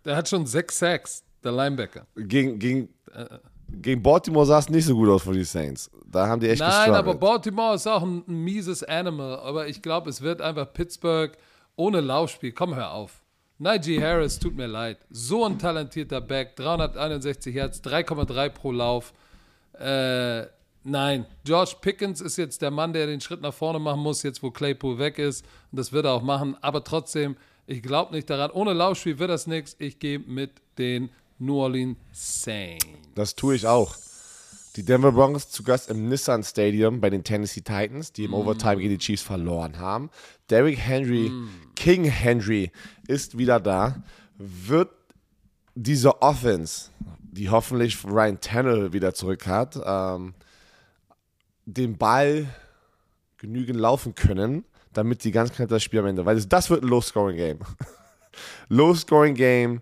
[0.05, 2.05] der hat schon sechs Sacks, der Linebacker.
[2.15, 2.89] Gegen, gegen,
[3.67, 5.89] gegen Baltimore sah es nicht so gut aus für die Saints.
[6.05, 6.97] Da haben die echt Nein, gestruggelt.
[6.97, 9.39] aber Baltimore ist auch ein, ein mieses Animal.
[9.39, 11.35] Aber ich glaube, es wird einfach Pittsburgh
[11.75, 12.51] ohne Laufspiel.
[12.51, 13.23] Komm, hör auf.
[13.61, 14.99] Najee Harris, tut mir leid.
[15.09, 19.13] So ein talentierter Back, 361 Yards, 3,3 pro Lauf.
[19.77, 20.43] Äh,
[20.85, 24.41] nein, George Pickens ist jetzt der Mann, der den Schritt nach vorne machen muss, jetzt
[24.41, 25.45] wo Claypool weg ist.
[25.71, 26.55] Und das wird er auch machen.
[26.61, 27.35] Aber trotzdem,
[27.67, 28.51] ich glaube nicht daran.
[28.51, 29.75] Ohne Laufspiel wird das nichts.
[29.77, 32.85] Ich gehe mit den New Orleans Saints.
[33.15, 33.93] Das tue ich auch.
[34.79, 38.77] Die Denver Broncos zu Gast im Nissan Stadium bei den Tennessee Titans, die im Overtime
[38.77, 40.09] gegen die Chiefs verloren haben.
[40.49, 41.29] Derrick Henry,
[41.75, 42.71] King Henry,
[43.05, 44.01] ist wieder da.
[44.37, 44.87] Wird
[45.75, 50.33] diese Offense, die hoffentlich Ryan Tannehill wieder zurück hat, ähm,
[51.65, 52.47] den Ball
[53.35, 54.63] genügend laufen können,
[54.93, 57.59] damit die ganz knapp das Spiel am Ende, weil das, das wird ein Low-Scoring-Game.
[58.69, 59.81] Low-Scoring-Game,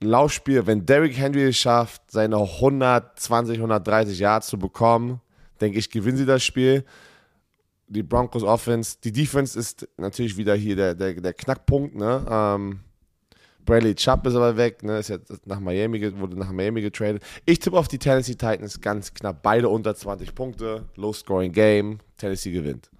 [0.00, 5.20] Laufspiel, wenn Derrick Henry es schafft, seine 120, 130 Yards zu bekommen,
[5.60, 6.84] denke ich, gewinnen sie das Spiel.
[7.88, 12.26] Die Broncos Offense, die Defense ist natürlich wieder hier der, der, der Knackpunkt, ne?
[12.28, 12.80] Ähm,
[13.64, 14.98] Bradley Chubb ist aber weg, ne?
[14.98, 17.22] Ist jetzt nach Miami, wurde nach Miami getradet.
[17.44, 19.42] Ich tippe auf die Tennessee Titans ganz knapp.
[19.42, 20.84] Beide unter 20 Punkte.
[20.94, 21.98] Low scoring Game.
[22.16, 22.90] Tennessee gewinnt.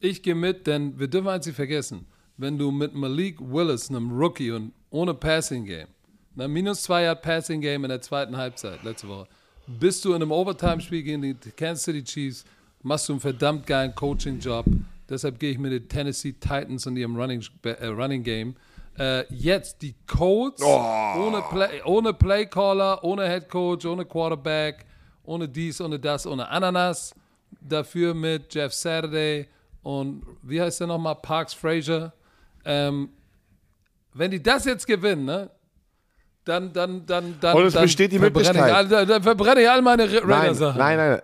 [0.00, 2.06] Ich gehe mit, denn wir dürfen eins nicht vergessen.
[2.36, 5.88] Wenn du mit Malik Willis, einem Rookie und ohne Passing Game,
[6.34, 9.26] na, minus zwei Yard Passing Game in der zweiten Halbzeit letzte Woche,
[9.66, 12.44] bist du in einem Overtime-Spiel gegen die Kansas City Chiefs,
[12.82, 14.66] machst du einen verdammt geilen Coaching-Job.
[15.08, 18.56] Deshalb gehe ich mit den Tennessee Titans und ihrem Running, äh, Running Game.
[18.98, 24.86] Äh, jetzt die Colts ohne, Play, ohne Playcaller, ohne Head Coach, ohne Quarterback,
[25.24, 27.14] ohne dies, ohne das, ohne Ananas.
[27.60, 29.46] Dafür mit Jeff Saturday
[29.82, 31.16] und wie heißt der nochmal?
[31.16, 32.12] Parks Frazier.
[32.64, 33.10] Ähm,
[34.12, 35.50] wenn die das jetzt gewinnen, ne?
[36.44, 37.56] Dann, dann, dann, dann.
[37.56, 38.90] Und es dann besteht die verbrenne Möglichkeit.
[38.92, 41.20] Dann, dann verbrenne ich all meine Ra- Nein, nein, nein.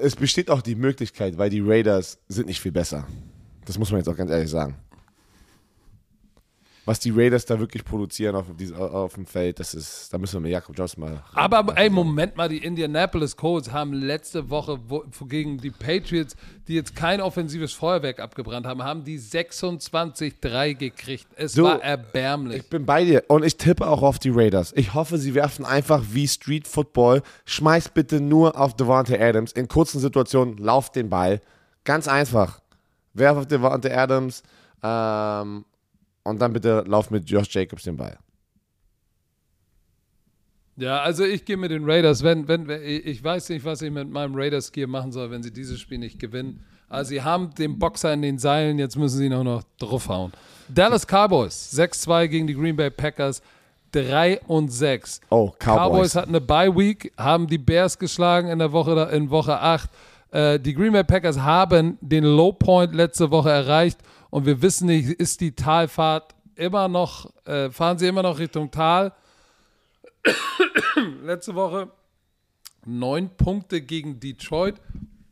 [0.00, 3.06] Es besteht auch die Möglichkeit, weil die Raiders sind nicht viel besser.
[3.66, 4.76] Das muss man jetzt auch ganz ehrlich sagen.
[6.84, 10.40] Was die Raiders da wirklich produzieren auf, auf dem Feld, das ist, da müssen wir
[10.40, 11.22] mit Jakob Jones mal.
[11.32, 16.34] Aber ey, Moment mal, die Indianapolis Colts haben letzte Woche wo, gegen die Patriots,
[16.66, 21.26] die jetzt kein offensives Feuerwerk abgebrannt haben, haben die 26-3 gekriegt.
[21.36, 22.62] Es So, war erbärmlich.
[22.62, 24.72] Ich bin bei dir und ich tippe auch auf die Raiders.
[24.74, 27.22] Ich hoffe, sie werfen einfach wie Street Football.
[27.44, 29.52] Schmeiß bitte nur auf Devontae Adams.
[29.52, 31.40] In kurzen Situationen lauft den Ball.
[31.84, 32.60] Ganz einfach.
[33.14, 34.42] Werf auf Devontae Adams.
[34.82, 35.64] Ähm,
[36.24, 38.18] Und dann bitte lauf mit Josh Jacobs den Ball.
[40.76, 42.22] Ja, also ich gehe mit den Raiders.
[42.22, 45.80] Wenn, wenn, ich weiß nicht, was ich mit meinem Raiders-Gear machen soll, wenn sie dieses
[45.80, 46.64] Spiel nicht gewinnen.
[46.88, 50.32] Also sie haben den Boxer in den Seilen, jetzt müssen sie auch noch draufhauen.
[50.68, 53.42] Dallas Cowboys, 6-2 gegen die Green Bay Packers,
[53.92, 55.20] 3 und 6.
[55.30, 55.76] Oh, Cowboys.
[55.76, 59.90] Cowboys hatten eine Bye-Week, haben die Bears geschlagen in der Woche, in Woche 8.
[60.30, 63.98] Äh, die Green Bay Packers haben den Low Point letzte Woche erreicht
[64.32, 68.70] und wir wissen nicht, ist die Talfahrt immer noch, äh, fahren sie immer noch Richtung
[68.70, 69.12] Tal?
[71.22, 71.92] letzte Woche
[72.86, 74.80] neun Punkte gegen Detroit,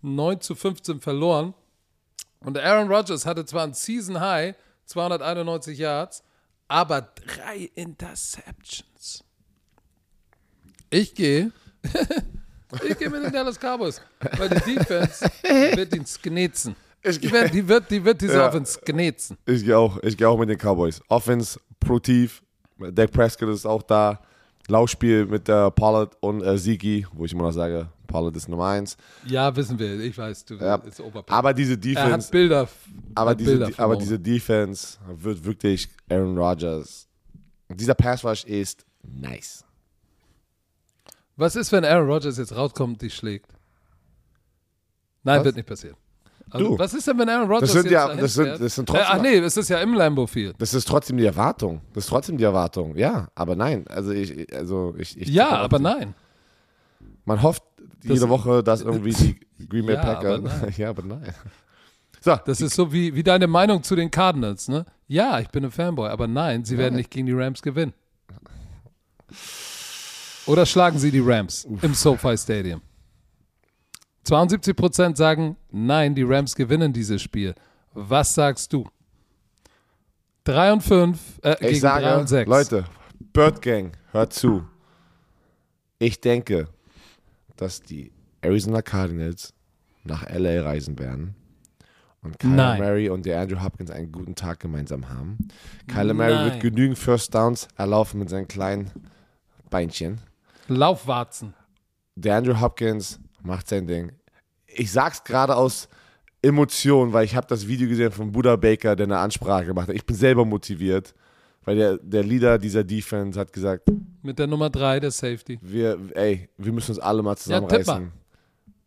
[0.02, 1.54] 9 zu 15 verloren.
[2.40, 6.22] Und Aaron Rodgers hatte zwar ein Season High, 291 Yards,
[6.68, 9.24] aber drei Interceptions.
[10.90, 11.52] Ich gehe.
[12.86, 14.02] ich gehe mit den Dallas Cowboys,
[14.36, 16.76] weil die Defense wird ihn sknetzen.
[17.04, 18.48] Die wird, die wird, die wird diese ja.
[18.48, 19.38] Offense sknetzen.
[19.46, 21.00] Ich gehe auch, ich auch mit den Cowboys.
[21.08, 22.42] Offense, produktiv.
[22.78, 24.20] Dak Prescott ist auch da.
[24.68, 28.68] Laufspiel mit der Pollard und äh, Ziki, wo ich immer noch sage, Pollard ist Nummer
[28.68, 28.96] eins.
[29.26, 29.98] Ja, wissen wir.
[30.00, 30.76] Ich weiß, du ja.
[30.76, 32.08] ist Aber diese Defense.
[32.08, 32.68] Er hat Bilder.
[33.14, 37.08] Aber, hat diese, Bilder aber diese Defense wird wirklich Aaron Rodgers.
[37.68, 39.64] Dieser Pass Rush ist nice.
[41.36, 43.50] Was ist, wenn Aaron Rodgers jetzt rauskommt und dich schlägt?
[45.22, 45.44] Nein, Was?
[45.46, 45.96] wird nicht passieren.
[46.50, 49.06] Also, was ist denn, wenn Aaron Rodgers das sind ja, das sind, das sind trotzdem,
[49.06, 50.56] äh, Ach nee, es ist ja im Lambo Field.
[50.58, 51.80] Das ist trotzdem die Erwartung.
[51.92, 52.96] Das ist trotzdem die Erwartung.
[52.96, 53.84] Ja, aber nein.
[53.88, 56.14] Also ich, also ich, ich ja, aber nein.
[57.24, 57.62] Man hofft
[58.02, 59.38] das jede Woche, dass irgendwie die
[59.68, 60.42] Green Bay ja, Packers.
[60.76, 61.34] Ja, aber nein.
[62.20, 64.84] So, das ist so wie, wie deine Meinung zu den Cardinals, ne?
[65.06, 66.84] Ja, ich bin ein Fanboy, aber nein, sie nein.
[66.84, 67.94] werden nicht gegen die Rams gewinnen.
[70.46, 71.82] Oder schlagen sie die Rams Uff.
[71.82, 72.82] im SoFi Stadium?
[74.24, 77.54] 72 Prozent sagen, nein, die Rams gewinnen dieses Spiel.
[77.92, 78.86] Was sagst du?
[80.44, 82.48] 3 und 5 äh, ich gegen sage, 3 und 6.
[82.48, 82.84] Leute,
[83.32, 84.64] Bird Gang, hört zu.
[85.98, 86.68] Ich denke,
[87.56, 89.52] dass die Arizona Cardinals
[90.04, 91.34] nach LA reisen werden
[92.22, 95.38] und Kyler Mary und der Andrew Hopkins einen guten Tag gemeinsam haben.
[95.88, 98.90] Kyler Mary wird genügend First Downs erlaufen mit seinen kleinen
[99.68, 100.20] Beinchen.
[100.68, 101.54] Laufwarzen.
[102.16, 104.12] Der Andrew Hopkins macht sein Ding.
[104.66, 105.88] Ich sag's gerade aus
[106.42, 109.94] Emotion, weil ich habe das Video gesehen von Buddha Baker, der eine Ansprache gemacht hat.
[109.94, 111.14] Ich bin selber motiviert,
[111.64, 113.88] weil der, der Leader dieser Defense hat gesagt:
[114.22, 115.58] Mit der Nummer 3, der Safety.
[115.60, 118.04] Wir, ey, wir müssen uns alle mal zusammenreißen.
[118.04, 118.10] Ja,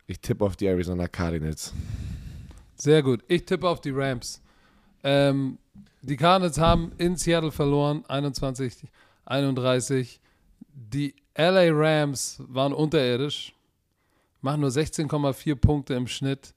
[0.07, 1.73] ich tippe auf die Arizona Cardinals.
[2.75, 3.23] Sehr gut.
[3.27, 4.41] Ich tippe auf die Rams.
[5.03, 5.59] Ähm,
[6.01, 8.89] die Cardinals haben in Seattle verloren, 21,
[9.25, 10.19] 31.
[10.73, 13.52] Die LA Rams waren unterirdisch
[14.43, 16.53] machen nur 16,4 Punkte im Schnitt.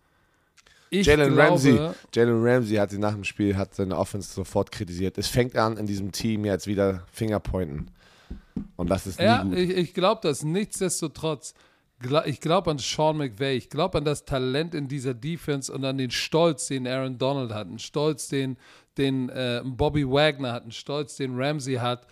[0.90, 1.78] Jalen Ramsey,
[2.14, 5.18] Jalen Ramsey hat sie nach dem Spiel hat seine Offense sofort kritisiert.
[5.18, 7.90] Es fängt an, in diesem Team jetzt wieder Fingerpointen.
[8.76, 10.44] Und das ist Ja, ich, ich glaube das.
[10.44, 11.54] Nichtsdestotrotz,
[12.26, 13.56] ich glaube an Sean McVay.
[13.56, 17.52] Ich glaube an das Talent in dieser Defense und an den Stolz, den Aaron Donald
[17.52, 17.66] hat.
[17.66, 18.56] Einen Stolz, den,
[18.96, 20.62] den äh, Bobby Wagner hat.
[20.62, 22.06] Einen Stolz, den Ramsey hat.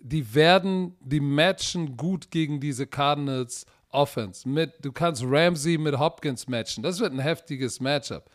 [0.00, 4.48] Die werden die matchen gut gegen diese Cardinals Offense.
[4.48, 6.82] Mit, du kannst Ramsey mit Hopkins matchen.
[6.82, 8.28] Das wird ein heftiges Matchup.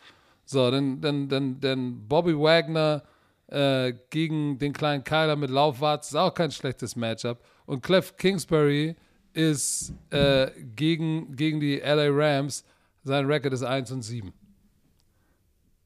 [0.44, 3.02] So, dann, dann, dann, dann Bobby Wagner
[3.48, 7.44] äh, gegen den kleinen Kyler mit Laufwarz ist auch kein schlechtes Matchup.
[7.66, 8.96] Und Cliff Kingsbury
[9.34, 12.64] ist äh, gegen, gegen die LA Rams,
[13.04, 14.32] sein Record ist 1 und 7.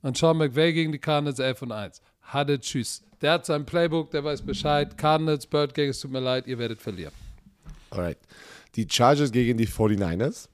[0.02, 2.02] Und Sean McVay gegen die Cardinals 11 und 1.
[2.22, 3.02] Hatte Tschüss.
[3.20, 4.96] Der hat sein Playbook, der weiß Bescheid.
[4.98, 7.12] Cardinals, Bird Gang, es tut mir leid, ihr werdet verlieren.
[7.90, 8.18] Alright
[8.74, 10.48] die Chargers gegen die 49ers.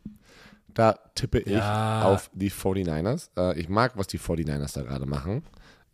[0.75, 2.05] Da tippe ich ja.
[2.05, 3.31] auf die 49ers.
[3.37, 5.43] Äh, ich mag, was die 49ers da gerade machen.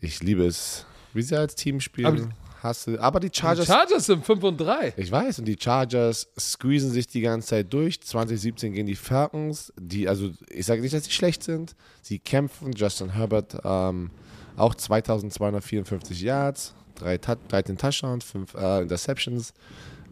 [0.01, 2.07] Ich liebe es, wie sie als Team spielen.
[2.07, 2.29] Aber,
[2.63, 3.01] Hasse.
[3.01, 3.67] Aber die Chargers.
[3.67, 4.95] Die Chargers sind 5 und 3.
[4.97, 8.01] Ich weiß, und die Chargers squeezen sich die ganze Zeit durch.
[8.01, 11.77] 2017 gegen die Falcons, die, also ich sage nicht, dass sie schlecht sind.
[12.03, 12.73] Sie kämpfen.
[12.73, 14.11] Justin Herbert ähm,
[14.57, 19.53] auch 2254 Yards, 3, 13 Touchdowns, 5 äh, Interceptions.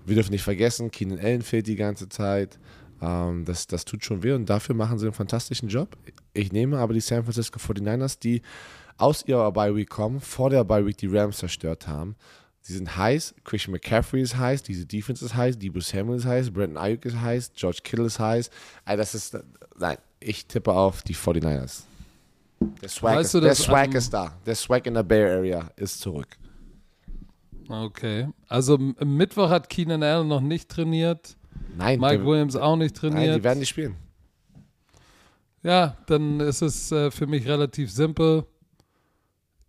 [0.05, 2.59] Wir dürfen nicht vergessen, Keenan Allen fehlt die ganze Zeit.
[3.01, 5.97] Ähm, das, das tut schon weh und dafür machen sie einen fantastischen Job.
[6.33, 8.43] Ich nehme aber die San Francisco 49ers, die
[8.97, 12.15] aus ihrer Bye Week kommen, vor der Bye Week die Rams zerstört haben.
[12.61, 16.53] Sie sind heiß, Christian McCaffrey ist heiß, diese Defense ist heiß, Debo Samuel ist heiß,
[16.53, 18.51] Brandon Ayuk ist heiß, George Kittle ist heiß.
[18.85, 19.39] Also das ist,
[19.77, 21.83] nein, ich tippe auf die 49ers.
[22.81, 24.33] Der Swag, weißt ist, der Swag ist da.
[24.47, 26.29] Der Swag in der Bay Area ist zurück.
[27.73, 28.29] Okay.
[28.49, 31.37] Also Mittwoch hat Keenan Allen noch nicht trainiert.
[31.77, 31.99] Nein.
[31.99, 33.29] Mike der, Williams auch nicht trainiert.
[33.29, 33.97] Nein, die werden nicht spielen.
[35.63, 38.45] Ja, dann ist es äh, für mich relativ simpel.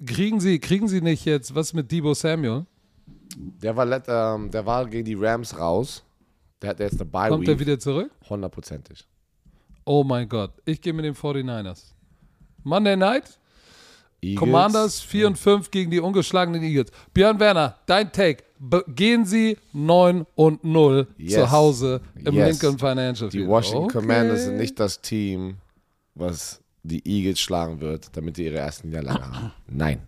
[0.05, 2.65] kriegen sie, kriegen sie nicht jetzt, was mit Debo Samuel?
[3.35, 6.03] Der war, let, ähm, der war gegen die Rams raus.
[6.61, 8.11] Der hat jetzt eine Bye Kommt er wieder zurück?
[8.29, 9.07] Hundertprozentig.
[9.85, 11.93] Oh mein Gott, ich gehe mit den 49ers.
[12.63, 13.39] Monday Night,
[14.23, 14.39] Eagles.
[14.39, 16.89] Commanders 4 und 5 gegen die ungeschlagenen Eagles.
[17.13, 18.43] Björn Werner, dein Take.
[18.59, 21.33] Be gehen Sie 9 und 0 Yes.
[21.33, 22.61] zu Hause im Yes.
[22.61, 23.49] Lincoln Financial Die Field.
[23.49, 23.99] Washington Okay.
[23.99, 25.55] Commanders sind nicht das Team,
[26.15, 29.51] was die Eagles schlagen wird, damit sie ihre ersten Niederlage haben.
[29.67, 29.99] Nein.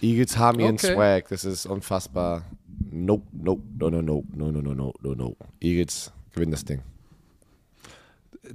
[0.00, 0.94] Eagles haben ihren Okay.
[0.94, 2.44] Swag, das ist unfassbar.
[2.90, 5.36] Nope, nope, no, no, no, no, no, no, no, no, no.
[5.60, 6.80] Eagles gewinnen das Ding.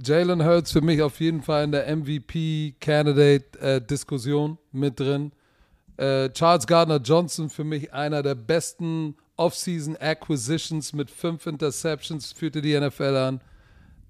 [0.02, 5.32] Jalen Hurts für mich auf jeden Fall in der MVP-Candidate-Diskussion mit drin.
[5.96, 12.62] Äh, Charles Gardner Johnson für mich einer der besten Offseason Acquisitions mit fünf Interceptions führte
[12.62, 13.40] die NFL an.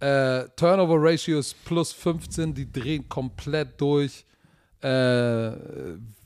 [0.00, 4.26] Äh, Turnover Ratios plus 15, die drehen komplett durch.
[4.80, 5.52] Äh,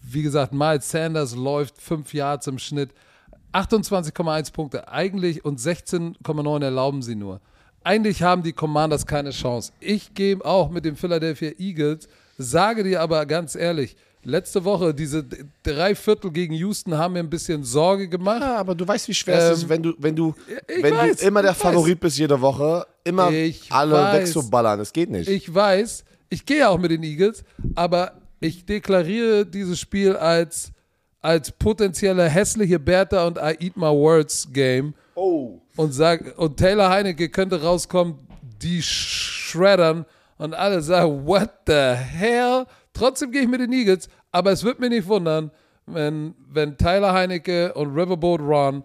[0.02, 2.90] wie gesagt, Miles Sanders läuft 5 Yards im Schnitt.
[3.52, 7.40] 28,1 Punkte eigentlich und 16,9 erlauben sie nur.
[7.84, 9.72] Eigentlich haben die Commanders keine Chance.
[9.78, 12.08] Ich gehe auch mit den Philadelphia Eagles,
[12.38, 15.22] sage dir aber ganz ehrlich, letzte Woche diese
[15.62, 18.40] drei Viertel gegen Houston haben mir ein bisschen Sorge gemacht.
[18.40, 20.34] Ja, aber du weißt, wie schwer es Ähm, ist, wenn du, wenn du,
[20.80, 21.62] wenn weiß, du immer der ich weiß.
[21.62, 24.20] Favorit bist jede Woche, immer Ich alle weiß.
[24.20, 24.78] wegzuballern.
[24.78, 25.28] Das geht nicht.
[25.28, 30.72] Ich weiß, ich gehe auch mit den Eagles, aber ich deklariere dieses Spiel als,
[31.20, 35.60] als potenzielle hässliche Bertha und I Eat My Words Game oh.
[35.76, 38.18] Und sag, und Taylor Heinecke könnte rauskommen,
[38.62, 40.04] die schreddern
[40.38, 42.66] und alle sagen, what the hell?
[42.92, 45.50] Trotzdem gehe ich mit den Eagles, aber es wird mich nicht wundern,
[45.86, 48.84] wenn, wenn Tyler Heinecke und Riverboat Ron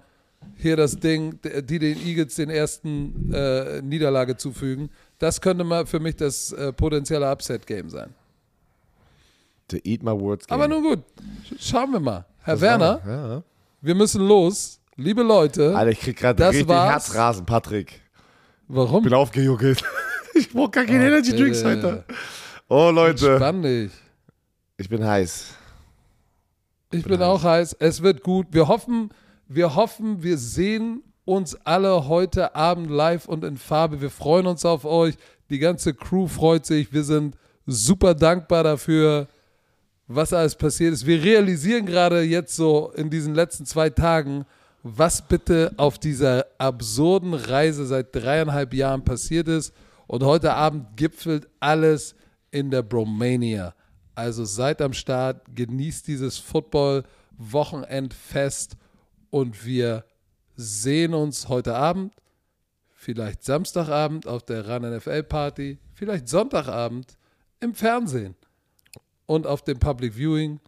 [0.56, 4.90] hier das Ding, die den Eagles den ersten äh, Niederlage zufügen.
[5.18, 8.14] Das könnte mal für mich das äh, potenzielle Upset-Game sein.
[9.68, 10.48] To eat my words.
[10.48, 10.56] Game.
[10.56, 11.00] Aber nun gut,
[11.48, 12.26] sch- schauen wir mal.
[12.42, 13.44] Herr Werner, Ja.
[13.82, 14.79] wir müssen los.
[15.00, 16.92] Liebe Leute, Alter, ich krieg gerade Das richtig war's.
[17.08, 18.02] Herzrasen, Patrick.
[18.68, 19.02] warum?
[19.04, 19.82] Bin aufgejuckelt.
[20.36, 22.06] Ich brauch gar keine Energy Drinks heute.
[22.70, 23.36] Oh, Leute.
[23.38, 23.92] Spann dich.
[24.78, 25.54] Ich bin heiß.
[26.92, 27.76] Ich bin auch heiß.
[27.80, 28.48] Es wird gut.
[28.52, 29.10] Wir hoffen,
[29.48, 34.00] wir hoffen, wir sehen uns alle heute Abend live und in Farbe.
[34.02, 35.16] Wir freuen uns auf euch.
[35.50, 36.94] Die ganze Crew freut sich.
[36.94, 37.36] Wir sind
[37.66, 39.28] super dankbar dafür,
[40.08, 41.06] was alles passiert ist.
[41.06, 44.46] Wir realisieren gerade jetzt so in diesen letzten zwei Tagen,
[44.84, 49.74] was bitte auf dieser absurden Reise seit dreieinhalb Jahren passiert ist.
[50.08, 52.16] Und heute Abend gipfelt alles
[52.52, 53.76] in der Bromania.
[54.16, 58.78] Also seid am Start, genießt dieses Football-Wochenendfest
[59.30, 60.06] und wir
[60.56, 62.16] sehen uns heute Abend,
[62.94, 67.18] vielleicht Samstagabend auf der Run NFL Party, vielleicht Sonntagabend
[67.60, 68.36] im Fernsehen
[69.26, 70.60] und auf dem Public Viewing.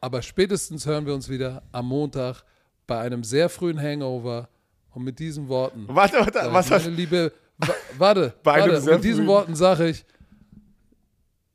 [0.00, 2.44] Aber spätestens hören wir uns wieder am Montag
[2.86, 4.48] bei einem sehr frühen Hangover.
[4.92, 8.72] Und mit diesen Worten, Warte, warte, ich, was hast meine Liebe, wa- warte, Bei einem
[8.74, 8.80] warte.
[8.82, 10.04] sehr mit diesen frühen- Worten sage ich,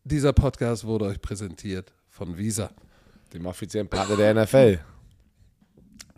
[0.03, 2.69] dieser Podcast wurde euch präsentiert von Visa.
[3.34, 4.80] Dem offiziellen Partner der NFL.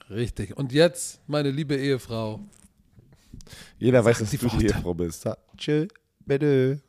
[0.10, 0.58] Richtig.
[0.58, 2.40] Und jetzt, meine liebe Ehefrau,
[3.78, 4.66] Jeder weiß, dass die du die.
[4.68, 5.28] Ehefrau bist.
[5.58, 5.88] Tschö,
[6.26, 6.82] bitte.